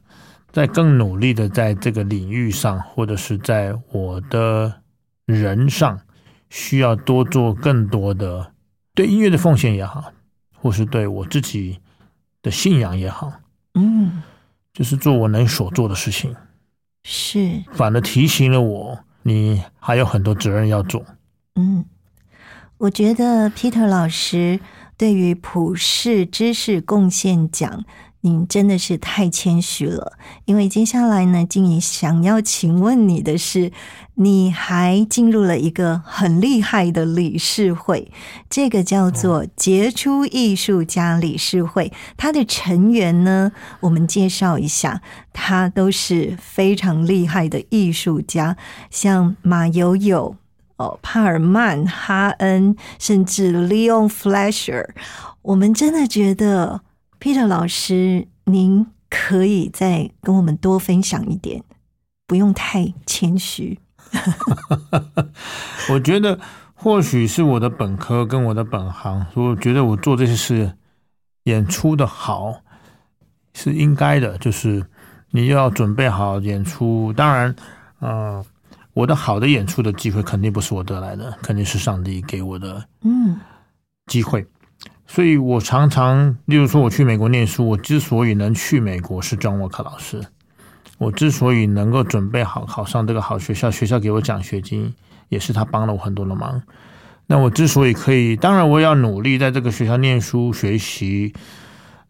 [0.52, 4.82] 再更努力的在这个领域上，或者是在我的
[5.26, 6.00] 人上，
[6.50, 8.52] 需要多做更多的
[8.94, 10.12] 对音乐的奉献也好，
[10.54, 11.80] 或是对我自己
[12.42, 13.32] 的信仰也好。
[13.76, 14.24] 嗯，
[14.74, 16.36] 就是做我能所做的事情，
[17.04, 21.06] 是，反而提醒了我，你还有很多责任要做。
[21.56, 21.86] 嗯，
[22.78, 24.60] 我觉得 Peter 老师
[24.98, 27.86] 对于普世知识贡献奖，
[28.26, 30.14] 您真的是太谦虚了。
[30.46, 33.72] 因为接下来呢，静怡想要请问你的是，
[34.16, 38.12] 你还进入了一个很厉害的理事会，
[38.50, 41.94] 这个叫做杰出艺术家理事会。
[42.18, 48.58] 它的成员呢，我们介绍一下，他都是非常厉害的艺术家，
[48.90, 50.36] 像马友友。
[50.78, 54.90] 哦，帕尔曼、哈恩，甚至 Leon Flasher，
[55.42, 56.82] 我们真的觉得
[57.26, 61.64] Peter 老师，您可以再跟我们多分享一点，
[62.28, 63.80] 不用太谦虚。
[65.90, 66.40] 我觉得
[66.76, 70.78] 或许是我的本科跟我的本行，我觉得我做这些事
[71.46, 72.62] 演出的好
[73.56, 74.86] 是应该的，就是
[75.32, 77.12] 你要准备好演出。
[77.14, 77.56] 当然，
[78.02, 78.46] 呃，
[78.94, 83.40] 我的好的演出的机会肯定不是我得来的，肯定是上帝给我的嗯
[84.06, 84.46] 机会。
[85.16, 90.22] 所以我常常，例如说我去美国念书，我之所以能去美国是 John Walker 老师，
[90.98, 94.94] 我之所以能够准备好考上这个好学校，学校给我奖学金，
[95.30, 96.62] 也是他帮了我很多的忙。
[97.28, 101.34] 那我之所以可以，当然我要努力在这个学校念书学习。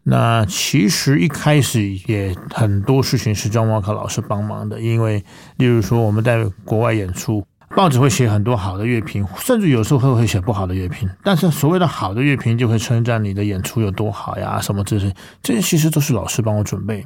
[0.02, 5.24] 那其实一开始也很多事情是 John Walker 老师帮忙的，因为
[5.58, 7.46] 例如说我们在国外演出。
[7.74, 11.08] 报纸会写很多好的乐评，甚至有时候会会写不好的乐评。
[11.22, 17.04] 但是所谓的好的乐评，就会称赞你的演出有多好呀，什么这些，这些其实都是老师帮我准备，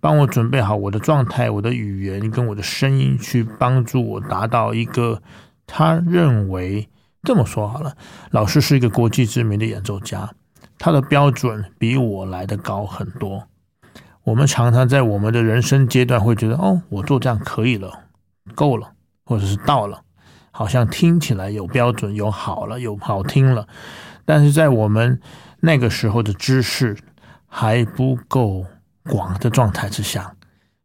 [0.00, 5.22] 帮我准备好我的状态、我的语言跟我的声音，去帮助我达到一个
[5.66, 6.88] 他认为
[7.22, 7.96] 这么说好了。
[8.30, 10.28] 老师是一个国际知名的演奏家，
[10.78, 13.46] 他的标准比我来的高很多。
[14.24, 17.90] 我们常常在我们的人生阶段会觉得，哦，我做这样可以了，
[18.54, 18.90] 够了。
[19.24, 20.02] 或者是到了，
[20.50, 23.66] 好像听起来有标准，有好了，有好听了，
[24.24, 25.20] 但是在我们
[25.60, 26.96] 那个时候的知识
[27.46, 28.64] 还不够
[29.04, 30.34] 广的状态之下，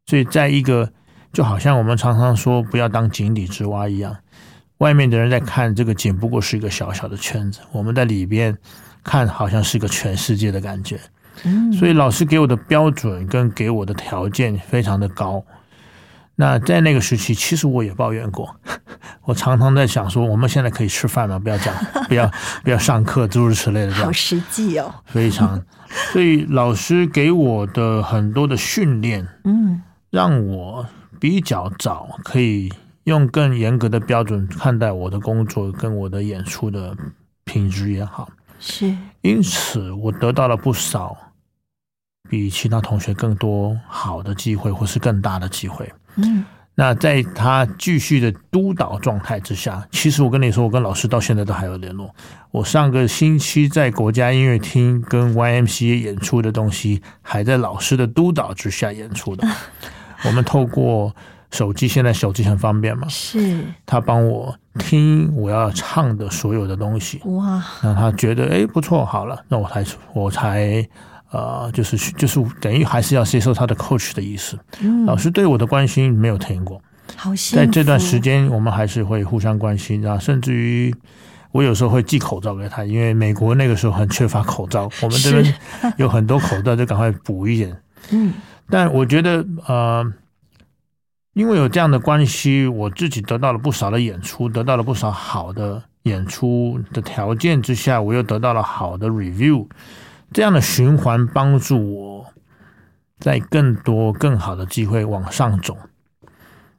[0.05, 0.91] 所以在一个
[1.33, 4.15] 就好像我们常常说不要当井底之蛙一样，
[4.77, 8.57] 外面的人在看这个井不过是一个小小的圈子，我们在里边
[9.03, 10.99] 看好像是个全世界的感觉。
[11.43, 15.43] 嗯，所以老师给我的标准跟给我的条件非常的高。
[16.39, 18.55] 那在那个时期，其实我也抱怨过。
[19.25, 21.37] 我常常在想说，我们现在可以吃饭了？
[21.37, 21.75] 不要讲，
[22.07, 22.31] 不要
[22.63, 23.91] 不要上课，诸如此类的。
[23.91, 25.61] 这样好实际哦，非常。
[26.13, 30.87] 所以老师给我的很多的训练，嗯，让我
[31.19, 32.71] 比较早可以
[33.03, 36.95] 用更严格的标准看待我的工作跟我的演出的
[37.43, 38.29] 品质也好。
[38.61, 38.95] 是。
[39.23, 41.17] 因此，我得到了不少
[42.29, 45.91] 比其他同学更多好的机会，或是更大的机会。
[46.15, 46.45] 嗯，
[46.75, 52.13] 那在他继续的督导状态之下，其实我跟你说，我跟老师到现在都还有联络。
[52.51, 59.47] 我上个星期在国家音乐厅跟 YMCA 演出的东西，还在老师的督导之下演出的。
[60.25, 61.13] 我们透过
[61.51, 67.21] 手机，现在手机很方便嘛，是他帮我听我要唱的所有的东西。
[67.25, 70.87] 哇，让他觉得哎不错，好了，那我才我才。
[71.31, 74.57] 呃，就是就是等于还是要接受他的 coach 的意思。
[75.05, 76.81] 老师对我的关心没有停过。
[77.15, 80.93] 好，在这段时间，我们还是会互相关心啊，甚至于
[81.51, 85.53] 我有时候会寄口罩给他，因为美国那个时候很缺乏口罩，我们这边
[85.97, 87.75] 有很多口罩，就赶快补一点。
[88.11, 88.33] 嗯，
[88.69, 90.05] 但我觉得呃，
[91.33, 99.67] 因为有这样的关系，我自己得到了不少的演出，得到了不少好的演出的条件之下，我又得到了好的 review。
[100.31, 102.25] 这样的循环帮助我
[103.19, 105.77] 在更多更好的机会往上走。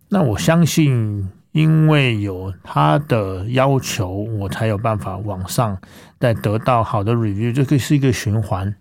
[0.08, 5.78] 那我相信，因为有他的要求，我才有办法往上
[6.18, 8.74] 再得到好的 review，这个是一个循环。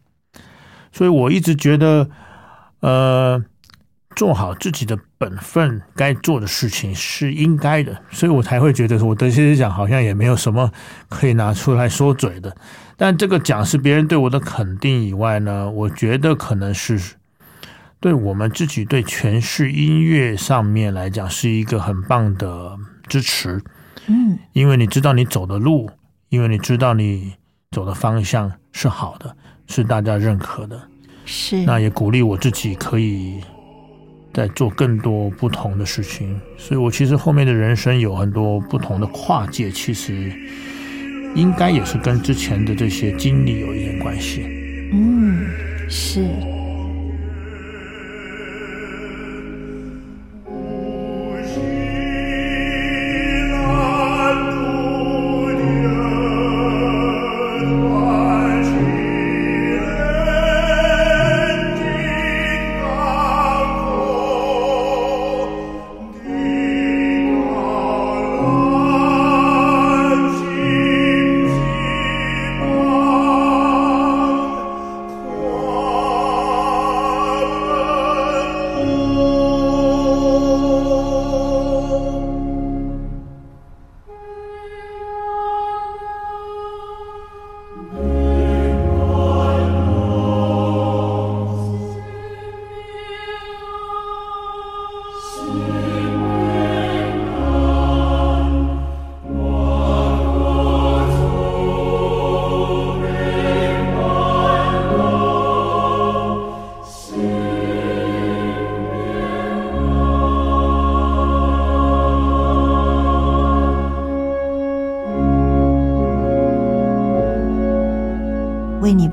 [0.92, 2.10] 所以我一直觉得，
[2.80, 3.44] 呃，
[4.16, 10.72] 做好自己的本分，该做的事情是应该的，所以我才会觉得我得些奖好像也没有什么
[11.08, 12.56] 可以拿出来说嘴的。
[12.98, 17.00] 但这个奖是别人对我的肯定以外呢，我觉得可能是
[18.00, 23.62] 对我们自己对诠释音乐上面来讲是一个很棒的支持。
[24.08, 25.90] 嗯，因为你知道你走的路，
[26.30, 27.36] 因为你知道你
[27.72, 29.36] 走的方向是好的，
[29.68, 30.82] 是大家认可的。
[31.26, 33.40] 是，那也鼓励我自己可以
[34.34, 36.40] 在做更多不同的事情。
[36.58, 40.32] 所以我其实后面的人生有很多不同的跨界，其实。
[41.36, 44.42] 应该也是跟之前的这些经历有一点关系。
[44.92, 45.46] 嗯，
[45.88, 46.26] 是。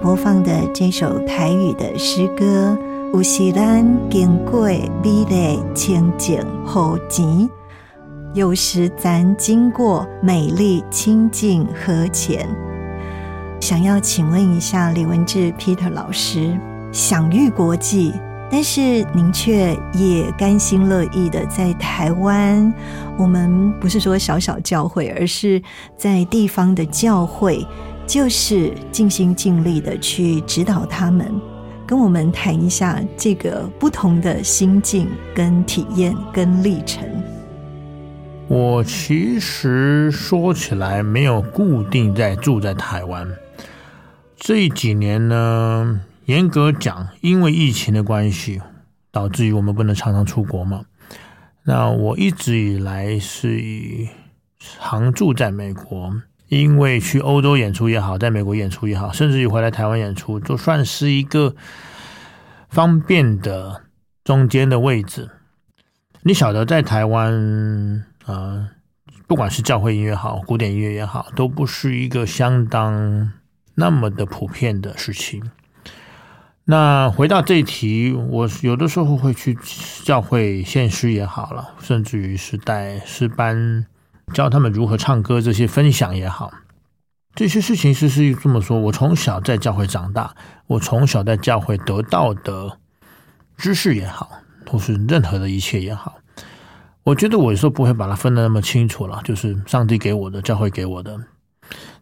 [0.07, 2.79] 播放的这首台语的诗歌，
[3.13, 7.51] 有时咱经过美丽清净河前，
[8.33, 12.49] 有时咱经过美丽清净河前。
[13.61, 16.57] 想要请问一下李文志 Peter 老师，
[16.93, 18.13] 享誉国际。
[18.49, 22.73] 但是您却也甘心乐意的在台湾，
[23.19, 25.61] 我们不是说小小教会，而是
[25.97, 27.67] 在地方的教会，
[28.07, 31.35] 就是尽心尽力的去指导他们，
[31.87, 37.05] 跟我们谈一下这个不同的心境、跟体验、跟历程。
[38.49, 43.29] 我其实说起来没有固定在住在台湾，
[44.37, 46.01] 这几年呢。
[46.27, 48.61] 严格讲，因为疫情的关系，
[49.13, 50.85] 导致于我们不能常常出国嘛。
[51.63, 54.09] 那我一直以来是以
[54.59, 56.13] 常住在美国，
[56.49, 61.55] 因为去欧洲演出也好，在美国演出也好，甚至于回来台湾演出，都算是一个
[62.68, 63.82] 方便的
[64.22, 65.30] 中间的位置。
[66.22, 68.68] 你晓得，在台湾啊，
[69.26, 73.32] 不管是教会音乐好，古典音乐也好，都不是一个相当
[73.74, 75.51] 那么的普遍的事情。
[76.64, 79.57] 那回到这一题，我有的时候会去
[80.03, 83.86] 教会献诗也好了，甚至于是带诗班
[84.33, 86.53] 教他们如何唱歌，这些分享也好，
[87.35, 88.79] 这些事情是是这么说。
[88.79, 90.35] 我从小在教会长大，
[90.66, 92.79] 我从小在教会得到的
[93.57, 94.31] 知识也好，
[94.66, 96.18] 或是任何的一切也好，
[97.05, 101.18] 我觉得我有时候不会把它分得那么清楚了，就是上帝给我的，教会给我的。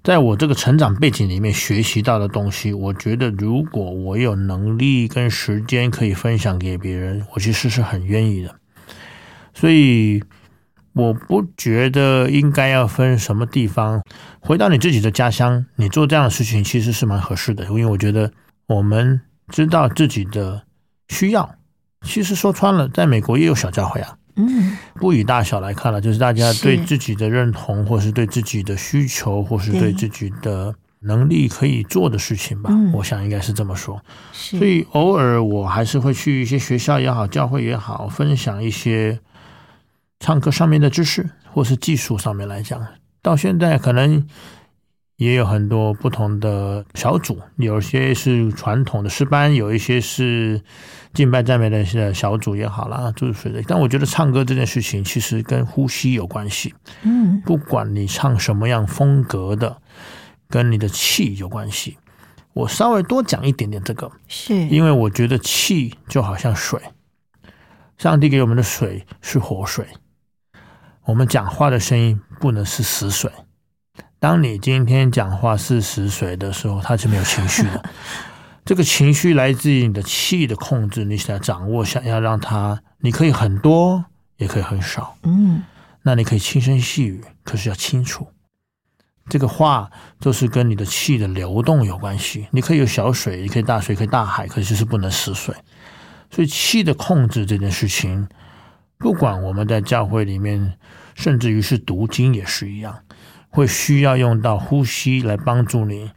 [0.02, 8.54] 在我这个成长背景里面学习到的东西，我觉得如果我有能力跟时间可以分享给别人，我其实是很愿意的。
[9.54, 10.22] 所以
[10.94, 14.02] 我不觉得应该要分什么地方。
[14.40, 18.32] 回到你自己的家乡，你做这样的事情其实是蛮合适的，因为我觉得
[18.66, 20.62] 我们知道自己的
[21.08, 21.56] 需要。
[22.02, 24.16] 其实说穿了，在美国也有小教会啊。
[24.36, 32.70] 嗯，不以大小来看了，就是大家对自己的认同，或是对自己的需求，或是对自己的能力可以做的事情吧。
[32.92, 34.02] 我想应该是这么说。
[34.32, 39.20] 所以偶尔我还是会去一些学校也好，教会也好，分享一些
[40.24, 42.82] 唱歌上面的知识，或是技术上面来讲。
[43.20, 44.26] 到现在可能。
[45.16, 50.60] 也有很多不同的小组，有些是传统的诗班，有一些是
[51.12, 53.62] 敬拜赞美的小组也好啦，诸如此类。
[53.68, 56.74] 但我觉得唱歌这件事情其实跟呼吸有关系。
[57.04, 59.80] 嗯，不管你唱什么样风格的，
[60.48, 61.96] 跟你的气有关系。
[62.52, 66.80] 我稍微多讲一点点这个，是因为我觉得气就好像水，
[67.98, 69.86] 上帝给我们的水是活水，
[71.06, 73.30] 我们讲话的声音不能是死水。
[74.18, 77.84] 当你今天讲话是死水的时候，它是没有情绪的。
[78.64, 84.02] 这个情绪来自于你的气的控制，你想掌握，想要让它，你可以很多，
[84.38, 85.14] 也可以很少。
[85.24, 85.62] 嗯，
[86.02, 88.26] 那你可以轻声细语，可是要清楚。
[89.28, 92.46] 这个话就是跟你的气的流动有关系。
[92.50, 95.54] 你可以有小水，也可以大水，可以大海，可是就是不能死水。
[96.30, 98.26] 所以气的控制这件事情，
[98.98, 100.78] 不管我们在教会里面，
[101.14, 103.00] 甚至于是读经也是一样。
[103.50, 106.10] 会需要用到呼吸来帮助你，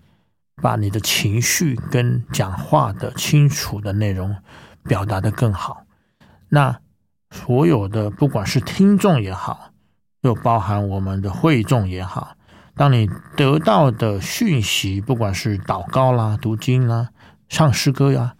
[0.59, 4.35] 把你的情绪跟讲话的清楚的内容
[4.83, 5.83] 表达的更好。
[6.49, 6.79] 那
[7.29, 9.71] 所有的不管是听众也好，
[10.21, 12.35] 又包含我们的会众也好，
[12.73, 17.09] 当你得到的讯息，不管是祷告啦、读经啦、
[17.47, 18.33] 唱诗歌呀，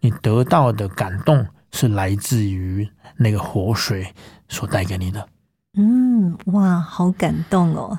[0.00, 4.14] 你得到的感动是来自于那个活水
[4.48, 5.28] 所带给你的。
[5.76, 7.98] 嗯，哇，好感动哦。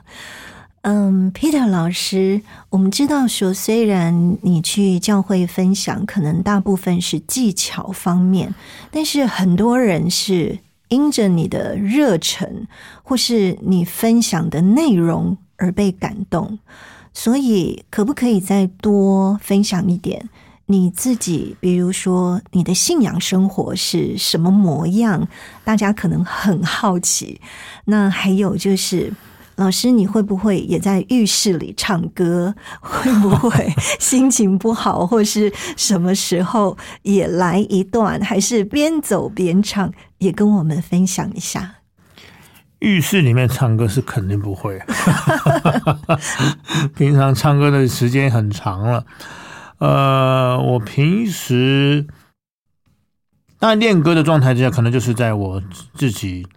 [0.82, 8.53] 嗯，Peter 老师，我们知道说，虽然你去教会分享，可能大部分是技巧方面，
[8.91, 10.59] 但是很多人是
[10.89, 12.68] 因着你的热忱
[13.01, 16.59] 或是你分享的内容而被感动。
[17.11, 20.30] 所以，可不可以再多分享一点？
[20.68, 25.28] 你自己，比如说你的信仰生活是什么模样？
[25.63, 27.39] 大家可能很好奇。
[27.86, 29.13] 那还有就是，
[29.57, 32.55] 老师你会不会也在浴室里唱歌？
[32.82, 38.20] 会不会心情不好，或是什么时候也来一段？
[38.22, 39.93] 还是边走边唱？
[40.18, 41.76] 也跟我们分享一下。
[42.80, 44.82] 浴室里面唱歌是肯定不会，
[46.95, 49.05] 平常唱歌的时间很长了。
[49.78, 52.07] 呃，我平时
[53.59, 55.61] 那练歌的状态之下，可能就是在我
[55.93, 56.47] 自己，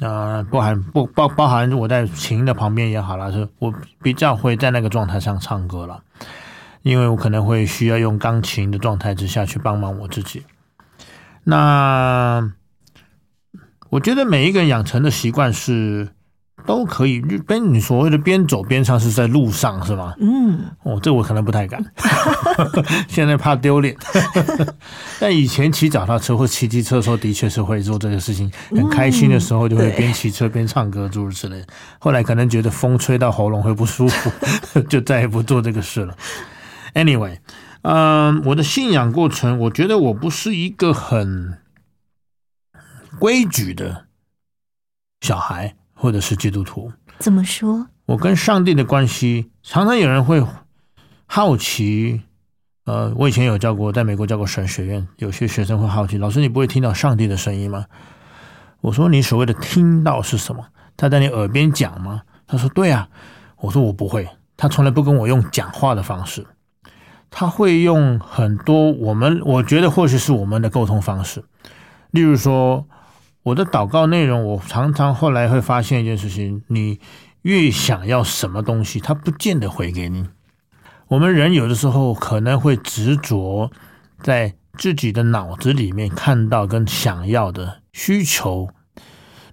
[0.00, 6.02] 呃，包含不包包含我在琴的旁边也好了，是我比较会在那个状态上唱歌了。
[6.82, 10.44] 因为我可能会需要用钢琴的状态之下去帮忙我自己。
[11.42, 12.52] 那
[13.90, 16.08] 我觉得每一个人养成的习惯是
[16.68, 20.12] 都可以边你所谓的边走边唱是在路上是吗？
[20.20, 21.82] 嗯，哦，这我可能不太敢，
[23.08, 23.96] 现在怕丢脸。
[25.18, 31.64] 但以前骑脚踏车或骑机车的时候，的确是会做这个事情，很开心的时候就会边骑车边唱歌，诸如此类。
[31.98, 34.30] 后来可能觉得风吹到喉咙会不舒服，
[34.90, 36.14] 就再也不做这个事了。
[36.92, 37.38] Anyway，
[37.80, 41.56] 嗯，我的信仰过程，我觉得我不是一个很
[43.18, 44.04] 规矩的
[45.22, 46.90] 小孩，或者是基督徒。
[47.18, 47.88] 怎么说？
[48.06, 50.42] 我跟上帝的关系，常常有人会
[51.26, 52.22] 好奇。
[52.84, 57.86] 呃，我以前有教过，在美国教过神学院，有些学生会好奇，老师，你不会听到上帝的声音吗？
[58.80, 60.64] 我说，你所谓的听到是什么？
[60.96, 62.22] 他在你耳边讲吗？
[62.46, 63.08] 他说，对啊。
[63.60, 66.46] 我说，我不会，他从来不跟我用讲话的方式，
[67.28, 71.44] 他会用很多我们我觉得或许是我们的沟通方式，
[72.12, 72.86] 例如说，
[73.48, 77.00] 我的祷告内容，我常常后来会发现一件事情，你
[77.42, 80.28] 越想要什么东西，他不见得回给你。
[81.08, 83.70] 我们人有的时候可能会执着
[84.22, 88.68] 在自己的脑子里面看到跟想要的需求，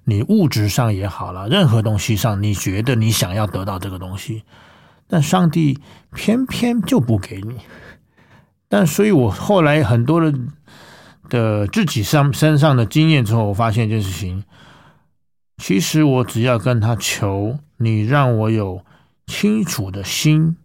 [0.04, 4.44] 你物质上也好了，任何东西上，你觉得你想要得到这个东西，
[5.08, 5.80] 但上帝
[6.14, 7.60] 偏偏就不给你。
[8.68, 10.38] 但所以，我后来很多的
[11.30, 14.44] 的自己上身上的经验之后，我发现一件事情，
[15.58, 18.82] 其实我只要跟他求，你让我有
[19.28, 20.58] 清楚的心。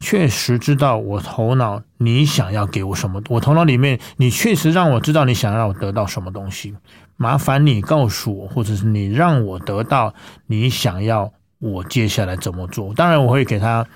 [0.00, 6.74] 确实知道我头脑你想要给我什么，我头脑里面你确实让我知道你想让我得到什么东西，
[7.16, 10.12] 麻烦你告诉我，或者是你让我得到
[10.46, 12.92] 你想要我接下来怎么做。
[12.92, 13.86] 当然我会给他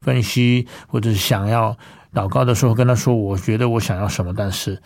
[0.00, 1.76] 分析，或者是想要
[2.14, 4.80] 祷告的时候跟他说，我觉得我想要什么，但是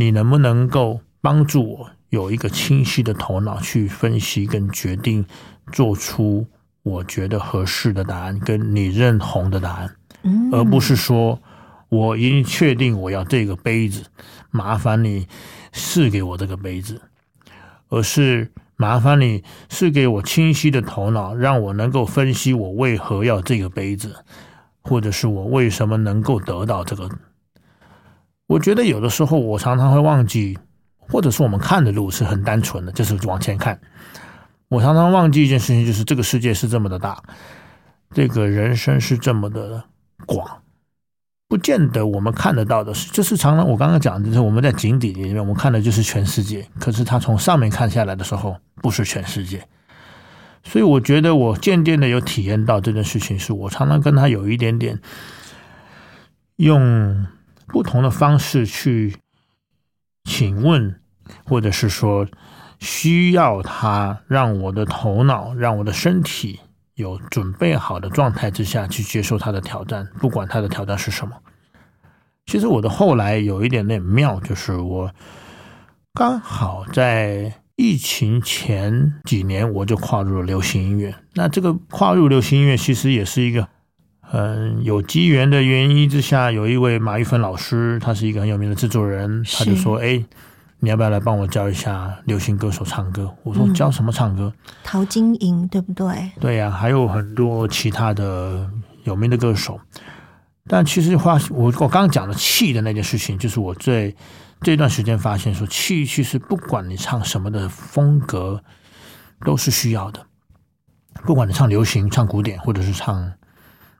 [0.00, 5.24] 你能不能够帮助我有一个清晰的头脑去分析跟决定，
[5.72, 6.46] 做出
[6.84, 9.96] 我觉得合适的答案，跟你认同的答案。
[10.52, 11.40] 而不是说
[11.88, 14.04] 我已经确定我要这个杯子，
[14.52, 15.26] 麻烦你
[15.72, 17.02] 试给我这个杯子，
[17.88, 24.14] 而是麻烦你试给我清晰的头脑，让我能够分析我为何要这个杯子，
[24.82, 27.10] 或者是我为什么能够得到这个。
[28.48, 30.58] 我觉得有的时候我常常会忘记，
[30.98, 33.80] 或者是我们看的路是很单纯的，就是往前看。
[34.68, 37.22] 我常常忘记一件事情，就是这个世界是这么的大，
[38.10, 39.84] 这个人生是这么的。
[40.26, 40.62] 广，
[41.46, 46.66] 不见得我们看得到的是，就是常常我刚刚讲的，就是我们在井底里面，我们看的就是全世界。
[46.80, 49.62] 可是他从上面看下来的时候，不是全世界。
[50.64, 54.98] 所以我觉得我渐渐的有体验到这件事情，是我常常跟他有一点点
[56.56, 57.24] 用
[57.68, 59.16] 不同的方式去
[60.24, 61.00] 请问，
[61.44, 62.26] 或者是说
[62.80, 66.60] 需要他让我的头脑，让我的身体。
[66.94, 71.36] 有准备好的状态之下去接受他的挑战，不管他的挑战是什么。
[72.44, 75.14] 其实我的后来有一点点妙，就是我
[76.12, 81.14] 刚好在疫情前几年我就跨入了流行音乐。
[81.34, 83.68] 那这个跨入流行音乐其实也是一个
[84.32, 90.24] 嗯有机缘的原因之下，有一位马玉芬老师，他是一个很有名的制作人，他就说：“哎。”
[90.80, 93.28] 你要不要来帮我教一下流行歌手唱歌？
[93.42, 94.52] 我说教什么唱歌？
[94.84, 96.30] 陶晶莹对不对？
[96.38, 98.70] 对呀，还有很多其他的
[99.02, 99.80] 有名的歌手。
[100.68, 104.14] 但其实话，我我刚刚讲的气的那件事情，就是我最
[104.60, 108.62] 这段时间发现说，气其实不管你唱什么的风格，
[109.44, 110.24] 都是需要的。
[111.24, 113.32] 不管你唱流行、唱古典，或者是唱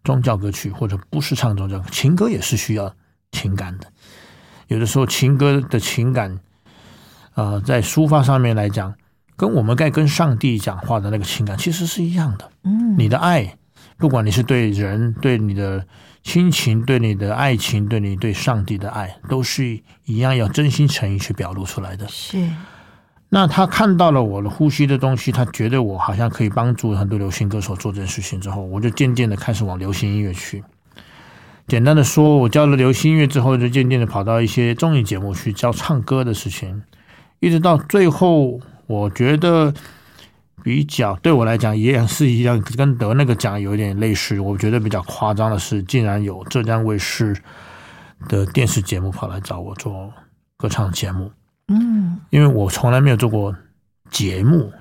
[0.08, 2.94] 宗教歌曲，或者不是唱宗教情歌，也是需要
[3.30, 3.86] 情感的。
[4.68, 6.40] 有的时候情歌的情感。
[7.34, 8.92] 呃，在抒发上面来讲，
[9.36, 12.50] 跟我们该跟上帝讲话的那个情感其实是一样的。
[12.64, 13.56] 嗯，你的爱，
[13.96, 15.86] 不管你是对人、对你的
[16.24, 22.08] 亲情、对你的爱情、对你对上帝的爱，都是一样要真心诚意去表露出来的。
[22.08, 22.44] 是。
[23.30, 30.64] 那他看到了我的呼吸的东西，他觉得我好像可以帮助很多流行歌手做这件事情之后，我就渐渐的开始往流行音乐去。
[31.66, 36.82] 简单的说，我教了流行音乐之后，就渐渐的跑到一些综艺节目去教唱歌的事情。
[37.40, 39.74] 一直到最后，我觉得
[40.64, 44.40] 比较对我来讲也是一样，跟得那个奖有点类似。
[44.40, 47.36] 我觉得比较夸张的是，竟然有浙江卫视
[48.26, 50.10] 的电视节目跑来找我做
[50.56, 51.30] 歌唱节目。
[51.68, 53.54] 嗯，因为我从来没有做过
[54.10, 54.72] 节目，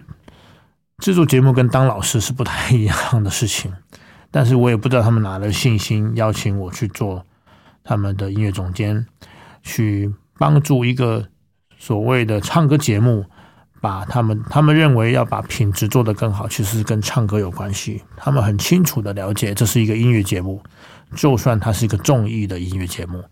[1.00, 3.74] 制作节目跟当老师是不太一样的事情。
[4.32, 7.26] 但是我也不知道他们哪来的信心邀请我去做
[7.84, 9.06] 他们的音乐总监，
[9.64, 11.28] 去帮助一个
[11.78, 13.26] 所谓的唱歌节目，
[13.80, 18.04] 把他们他们认为要把品质做得更好，其实是跟唱歌有关系。
[18.18, 20.62] 他们很清楚的了解，这是一个音乐节目，
[21.16, 23.24] 就算它是一个综艺的音乐节目，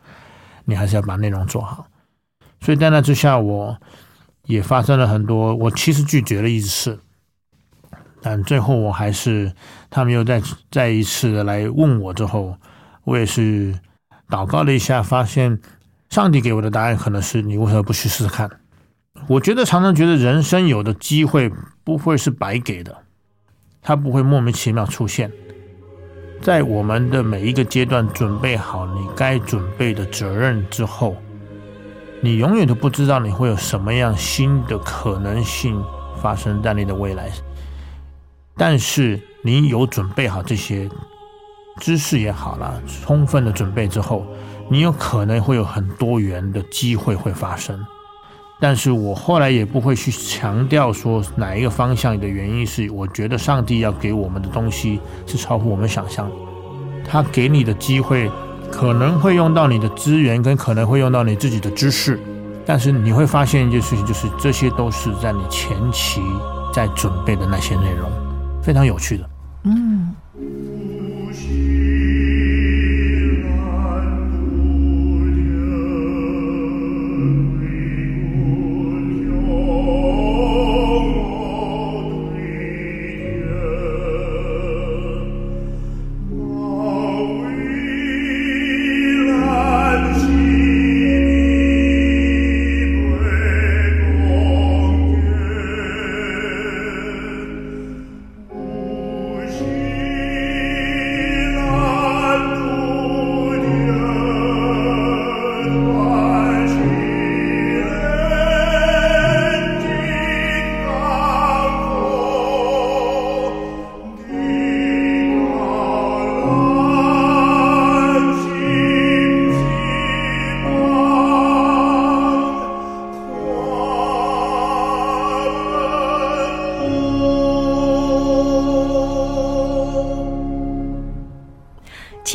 [0.63, 1.87] 你还是要把内容做好。
[2.65, 3.77] 所以在那之下，我
[4.45, 6.99] 也发生了很多，我其实拒绝了一次。
[8.23, 9.53] 但最后我还是，
[9.91, 10.41] 他们又再
[10.71, 12.57] 再一次的来问我之后，
[13.03, 13.71] 我也是
[14.27, 15.59] 祷告了一下，发现
[16.09, 18.49] 上帝给我的答案可能是你为什么不去试试看？
[19.27, 21.51] 我觉得常常觉得人生有的机会
[21.83, 22.97] 不会是白给的，
[23.79, 25.31] 它不会莫名其妙出现，
[26.41, 31.15] 在我们的每一个阶段准备好你该准备的责任之后，
[32.25, 35.79] 你永远都不知道你会有什么样新的可能性
[36.19, 37.29] 发生在你的未来。
[38.57, 40.89] 但是你有准备好这些
[41.79, 44.25] 知识也好了，充分的准备之后，
[44.71, 47.79] 你有可能会有很多元的机会会发生。
[48.59, 56.27] 但是我后来也不会去强调说哪一个方向的原因是，我觉得上帝要给我们的东西是超乎我们想象，
[57.07, 58.31] 他给你的机会
[58.75, 62.19] 可能会用到你的资源，跟可能会用到你自己的知识，
[62.65, 66.21] 但是你会发现一件事情，就是这些都是在你前期
[66.73, 68.11] 在准备的那些内容。
[68.61, 69.29] 非常有趣的，
[69.63, 70.13] 嗯。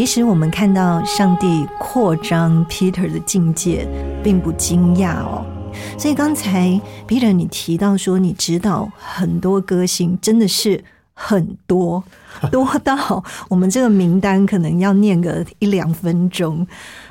[0.01, 3.87] 其实我们看到上帝扩张 Peter 的境界，
[4.25, 5.45] 并不惊讶哦。
[5.99, 10.83] 所以刚才 Peter 你提到说，你知道很多歌星真的是
[11.13, 12.03] 很多，
[12.51, 16.67] 多到我们这个名单可能要念个一两分钟。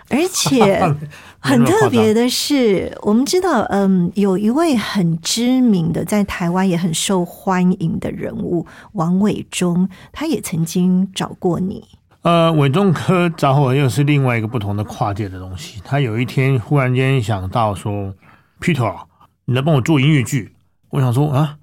[0.09, 0.81] 而且
[1.37, 11.83] 很特别的是，我们知道，嗯，有一位很知名的在台湾也很受欢迎的人物王伟忠，他也曾经找过你。
[12.21, 15.81] 呃，伟忠科找我又是另外一个不同的跨界的东西。
[15.85, 18.13] 他有一天忽然间想到说
[18.59, 19.05] ：“Peter，
[19.45, 20.53] 你来帮我做音乐剧。”
[20.91, 21.57] 我想说啊，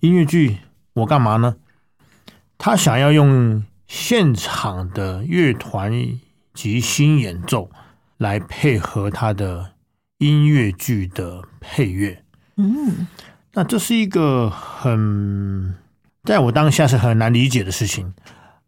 [0.00, 0.58] 音乐剧
[0.94, 1.54] 我干嘛呢？
[2.58, 5.92] 他想要用现场的乐团
[6.52, 7.70] 即兴演奏
[8.18, 9.70] 来配合他的
[10.18, 12.24] 音乐剧的配乐。
[12.56, 13.06] 嗯，
[13.52, 15.76] 那这是一个很
[16.24, 18.12] 在我当下是很难理解的事情，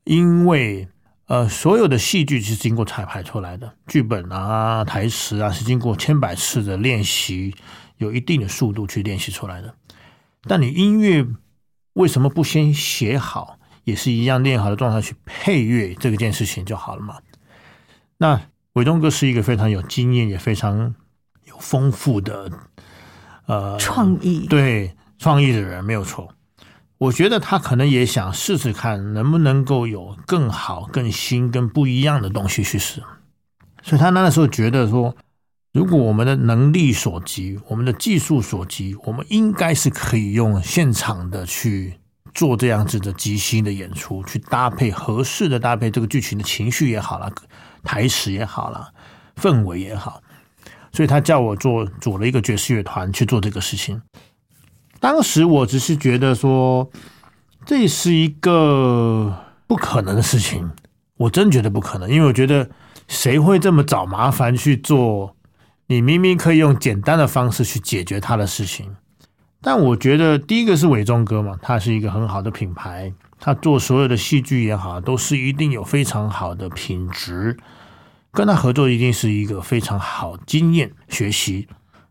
[0.05, 0.89] 因为。
[1.27, 7.55] 呃，所有的戏剧是经过彩排出来的，剧本啊、台词啊，是经过千百次的练习，
[7.97, 9.75] 有一定的速度去练习出来的。
[10.43, 11.27] 但你音乐
[11.95, 17.17] 为什么不先写好，也是一样练好的状态去配乐这个件事情就好了嘛？
[18.19, 18.43] 那
[18.75, 20.95] 伟东哥是一个非常有经验，也非常
[21.47, 22.51] 有丰富的
[23.47, 26.35] 呃创意，对创意的人没有错。
[26.99, 33.03] 我觉得他可能也想试试看，能不能够有更好、更新、更不一样的东西去试。
[33.83, 35.15] 所以他那个时候觉得说，
[35.73, 41.99] 如果我们的能力所及，我们的技术所及，我们应该是可以用现场的去
[42.33, 47.31] 做这样子的即兴的演出，去搭配合适的搭配这个剧情的情绪也好了，
[47.83, 48.89] 台词也好了，
[49.37, 50.23] 氛围也好。
[50.93, 54.01] 所以他叫我做组了一个爵士乐团去做这个事情。
[55.01, 56.91] 当时我只是觉得说，
[57.67, 60.71] 这是一个不可能的事情，
[61.19, 62.71] 我真觉得不可能，因为我觉得
[63.07, 65.37] 谁会这么找麻烦去做？
[65.89, 68.97] 你明明可以用简单的方式去解决他的事情。
[69.61, 77.59] 但我觉得第一个是伟忠哥嘛，他是一个很好的品牌，他做所有的戏剧也好，都是一定有非常好的品质，
[78.33, 81.69] 跟他合作一定是一个非常好经验学习。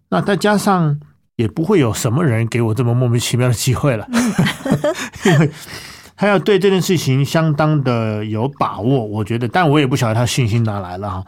[0.10, 1.00] 那再加上。
[1.36, 4.08] 也不会有什么人给我这么莫名其妙的机会了，
[5.26, 5.50] 因为
[6.16, 11.24] 他要对这件事情相当的有把握，我觉得，但我也不晓得他信心哪来了哈。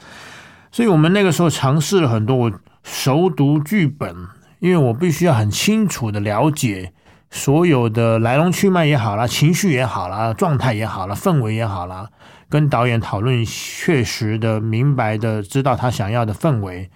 [0.72, 2.51] 所以我们那个时候尝试了很多，我
[2.84, 4.16] 熟读剧本，
[4.60, 6.93] 因为我必须要很清楚的了解
[7.32, 12.10] 所有的来龙去脉也好啦，情绪也好啦，状态也好啦，氛围也好啦，
[12.47, 16.91] 跟导演讨论，确实的明白的知道他想要的氛围，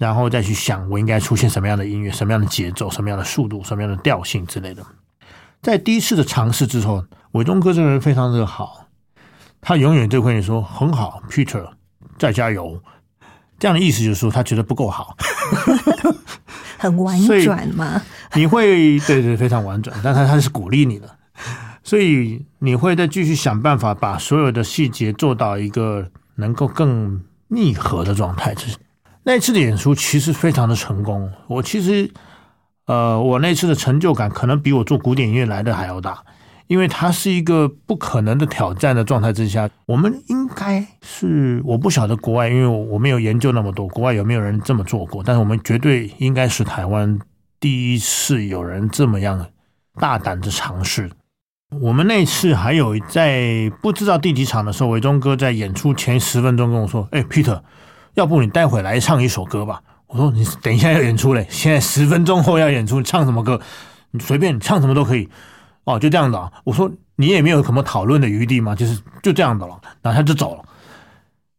[0.00, 4.82] 然后再去想我应该出现什么样的音乐，什么样的节奏，什么样的速度，什么样的调性之类的。
[5.60, 8.86] 在第一次的尝试之后，伟忠哥这个人非常的好，
[9.60, 11.68] 他永远就会你说很好，Peter，
[12.18, 12.82] 再加油。
[13.58, 15.14] 这样的意思就是说他觉得不够好，
[16.80, 18.00] 很婉转嘛。
[18.32, 21.14] 你会对对非常婉转，但他他是鼓励你的，
[21.84, 28.54] 所以你会再继续想办法把所有的细节做到一个能够更密合的状态。
[28.54, 28.78] 就是
[29.24, 32.10] 那次的演出其实非常的成功，我其实。
[32.86, 36.24] 呃，我那次的成就感可能比我做古典音乐来的还要大，
[36.66, 45.22] 因为它是一个不可能的挑战的状态之下，我们应该是我不晓得国外，因为我没有研究那么多，国外有没有人这么做过？
[45.22, 47.16] 但是我们绝对应该是台湾
[47.60, 49.46] 第一次有人这么样
[50.00, 51.08] 大胆的尝试。
[51.80, 57.60] 我们那次还有在不知道第几场的时候，伟忠哥在演出前十分钟跟我说：“哎，Peter，
[58.20, 63.60] 要不你待会来唱一首歌吧。”我说你等一下要演出嘞，现在十分钟后要演出，你唱什么歌？
[64.10, 65.28] 你随便唱什么都可以
[65.84, 66.52] 哦，就这样的啊。
[66.64, 68.74] 我说你也没有什么讨论的余地吗？
[68.74, 70.64] 就是就这样的了，然后他就走了。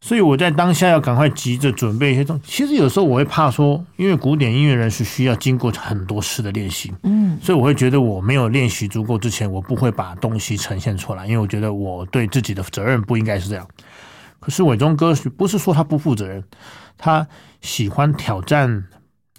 [0.01, 2.43] 所以我在当下要赶快急着准备一些东西。
[2.45, 13.65] 其实有时候我会怕说，因为古典音乐人是需要经过很多次的练习，嗯，所以我会觉得我没有练习足够之前，我不会把东西呈现出来，因为我觉得我对自己的责任不应该是这样。
[14.41, 16.43] 可是伟忠哥不是说他不负责任，
[16.97, 17.25] 他。
[17.63, 18.83] 喜欢挑战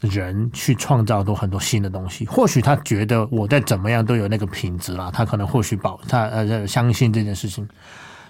[0.00, 7.68] 人去创造多很多新的东西，或许他觉得我在怎么样都有那个品质啦，他可能或许保他呃相信这件事情，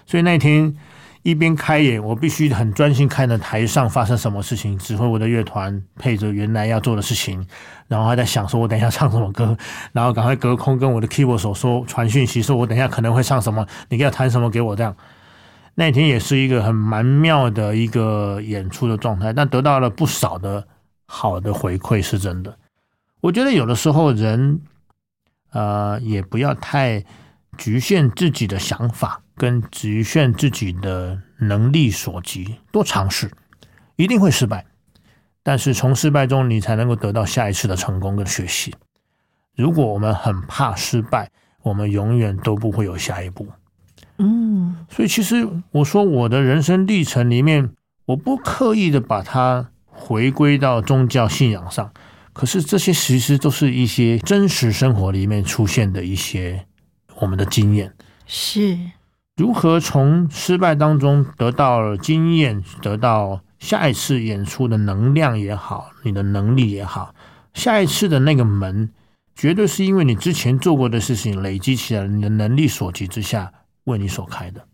[0.07, 0.75] 所以那天
[1.21, 7.45] 一边开演，我必须很专心看着台上发生什么事情，指挥我的乐团配着原来要做的事情，
[7.87, 9.55] 然后还在想说我等一下唱什么歌，
[9.91, 14.95] 然后赶快隔空跟我的 keyboard 手说传讯息，说我等一下可能会唱什么，你要弹什么给我这样。
[15.75, 20.67] 那天也是一个很蛮妙的一个演出的状态，但得到了不少的
[21.05, 22.57] 好的回馈，是真的。
[23.21, 24.61] 我觉得有的时候人，
[25.51, 27.03] 呃，也不要太
[27.57, 33.31] 局限自己的想法，跟局限自己的能力所及，多尝试，
[33.95, 34.65] 一定会失败，
[35.41, 38.75] 但是从失败中你才能够得到下一次的成功跟学习。
[39.55, 43.47] 如果我们很怕失败，我们永远都不会有下一步。
[44.17, 47.71] 嗯，所以其实我说我的人生历程里面，
[48.05, 51.91] 我不刻意的把它回归到宗教信仰上，
[52.31, 56.65] 可是这些其实都是一些真实生活里面出现的一些
[57.21, 57.93] 我们的经验。
[58.27, 58.77] 是
[59.35, 67.15] 如何从失败当中得到经验，得到下一次演出的能量也好，你的能力也好，
[67.53, 68.91] 下一次的那个门，
[69.35, 73.51] 绝对是因为你之前做过的事情累积起来，你的能力所及之下。
[73.85, 74.65] 为你所开的，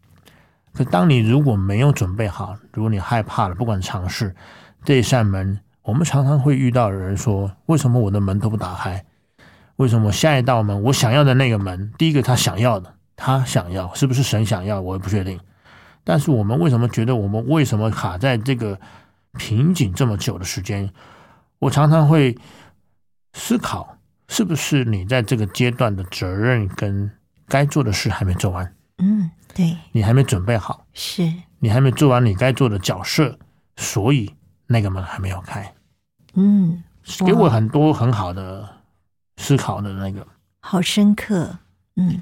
[0.74, 4.36] 可当你如果没有准备好，如果你害怕了，不管尝试
[4.84, 9.04] 这扇门，我们常常会遇到人说：“为什么我的门都不打开？
[9.78, 15.40] 为什么下一道门我想要的那个门，第一个他想要的，他想要是不是神想要，我也不确定。
[16.04, 18.80] 但是我们为什么觉得我们为什么卡在这个
[19.38, 20.90] 瓶颈这么久的时间？
[21.60, 22.38] 我常常会
[23.34, 23.98] 思考，
[24.28, 27.12] 是不是你在这个阶段的责任跟
[27.48, 33.40] 该做的事还没做完？”嗯，对，你还没准备好，是你还没做完你该做的角色，
[33.78, 34.34] 所以
[34.68, 35.74] 那个门还没有开。
[36.34, 36.84] 嗯，
[37.26, 38.68] 给我很多很好的
[39.38, 40.28] 思考的那个，
[40.60, 41.60] 好深刻。
[41.96, 42.22] 嗯，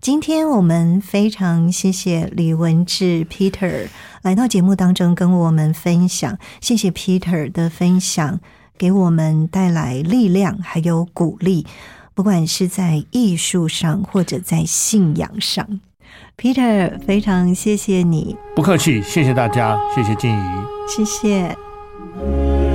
[0.00, 3.88] 今天我们非常谢谢李文志 Peter
[4.22, 8.38] 来到节目当中跟我们分享，谢谢 Peter 的分享，
[8.78, 11.66] 给我们带来力量还有鼓励。
[12.14, 15.80] 不管是在艺术上，或者在信仰上
[16.36, 18.36] ，Peter，非常谢谢你。
[18.54, 20.50] 不客气，谢谢大家，谢谢静怡，
[20.88, 22.65] 谢谢。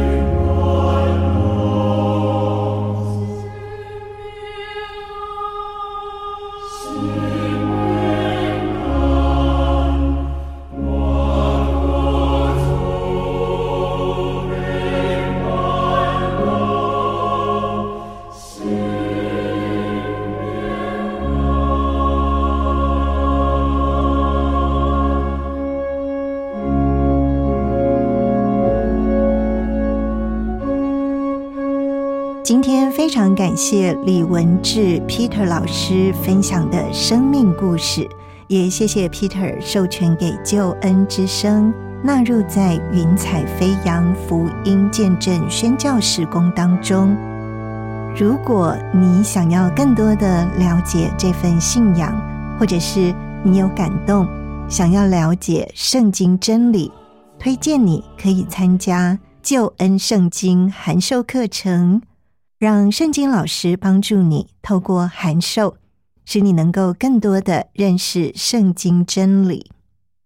[32.52, 38.06] 今天非常感谢李文志 Peter 老师分享的生命故事，
[38.48, 41.74] 也谢谢 Peter 授权给救恩之声
[42.04, 47.16] 纳入在云彩飞扬福音见证宣教事工当中。
[48.18, 52.14] 如果你想要更多的了解这份信仰，
[52.60, 54.28] 或者是你有感动，
[54.68, 56.92] 想要了解圣经真理，
[57.40, 62.02] 推荐你可以参加救恩圣经函授课程，
[62.62, 65.78] 让圣经老师帮助你透过函授，
[66.26, 69.72] 使你能够更多的认识圣经真理。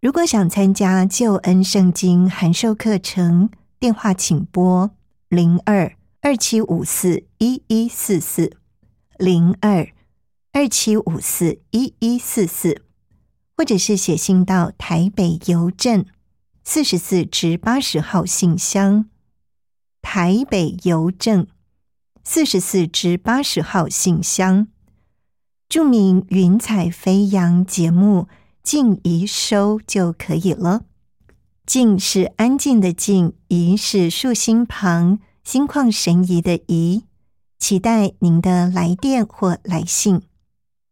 [0.02, 4.92] 如果想参加救恩圣经函授课程，电话请拨
[5.30, 5.96] 零二。
[6.20, 8.58] 二七五四一一四四
[9.18, 9.88] 零二
[10.52, 12.82] 二七五四一一四四，
[13.56, 16.04] 或者是写信到台北邮政
[16.66, 19.06] 四十四至八十号信箱，
[20.02, 21.48] 台北邮政
[22.28, 24.68] 四十四至八十号信箱，
[25.70, 28.28] 注明“云彩飞扬”节目
[28.64, 30.86] 静怡收就可以了。
[31.68, 35.20] 静是安静的静，怡是竖心旁。
[35.44, 37.04] 心旷神怡的怡，
[37.60, 40.24] 期待您的来电或来信。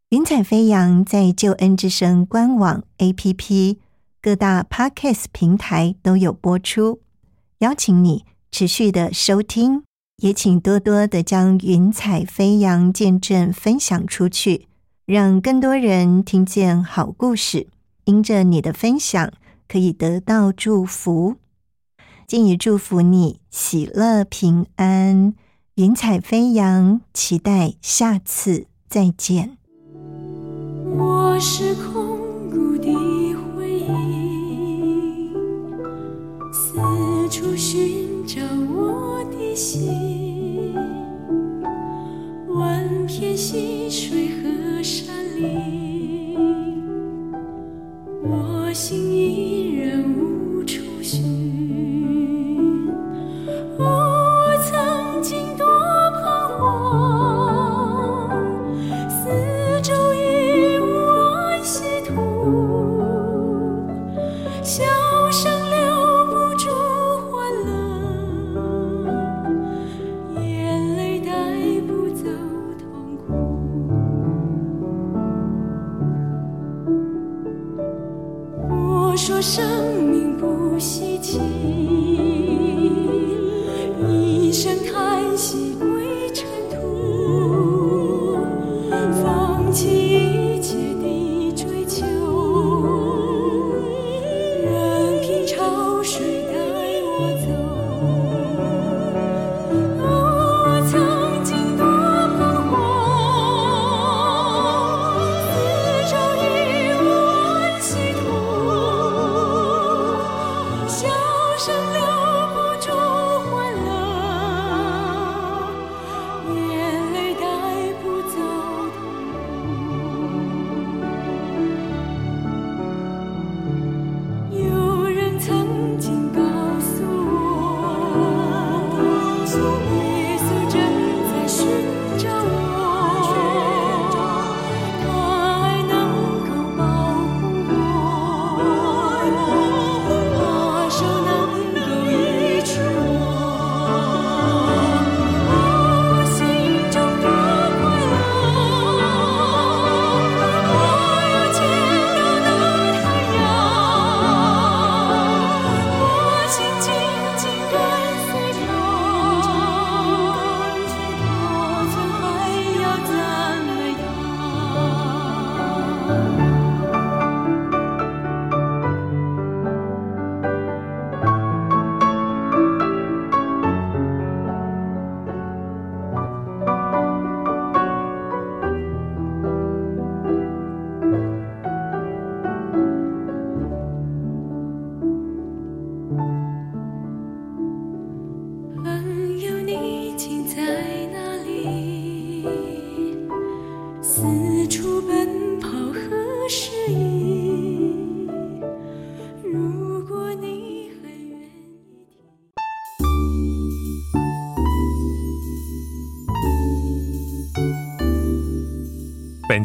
[0.10, 3.78] 云彩飞扬在救恩之声官网、APP、
[4.22, 7.02] 各大 Podcast 平台都有播出，
[7.58, 9.84] 邀请你持续的收听，
[10.18, 14.68] 也请多多的将云彩飞扬见证分享出去，
[15.06, 17.68] 让更多人听见好故事。
[18.06, 19.32] 因着你的分享，
[19.68, 21.38] 可以得到祝福。
[22.28, 25.34] 敬以祝福你喜乐平安，
[25.76, 29.58] 云彩飞扬，期待下次再见。
[30.96, 32.18] 我是空
[32.50, 32.94] 谷的
[33.56, 35.34] 回忆，
[36.52, 36.78] 四
[37.30, 38.42] 处寻找
[39.56, 40.74] 心，
[42.50, 46.36] 万片溪水和山林，
[48.24, 50.04] 我心依然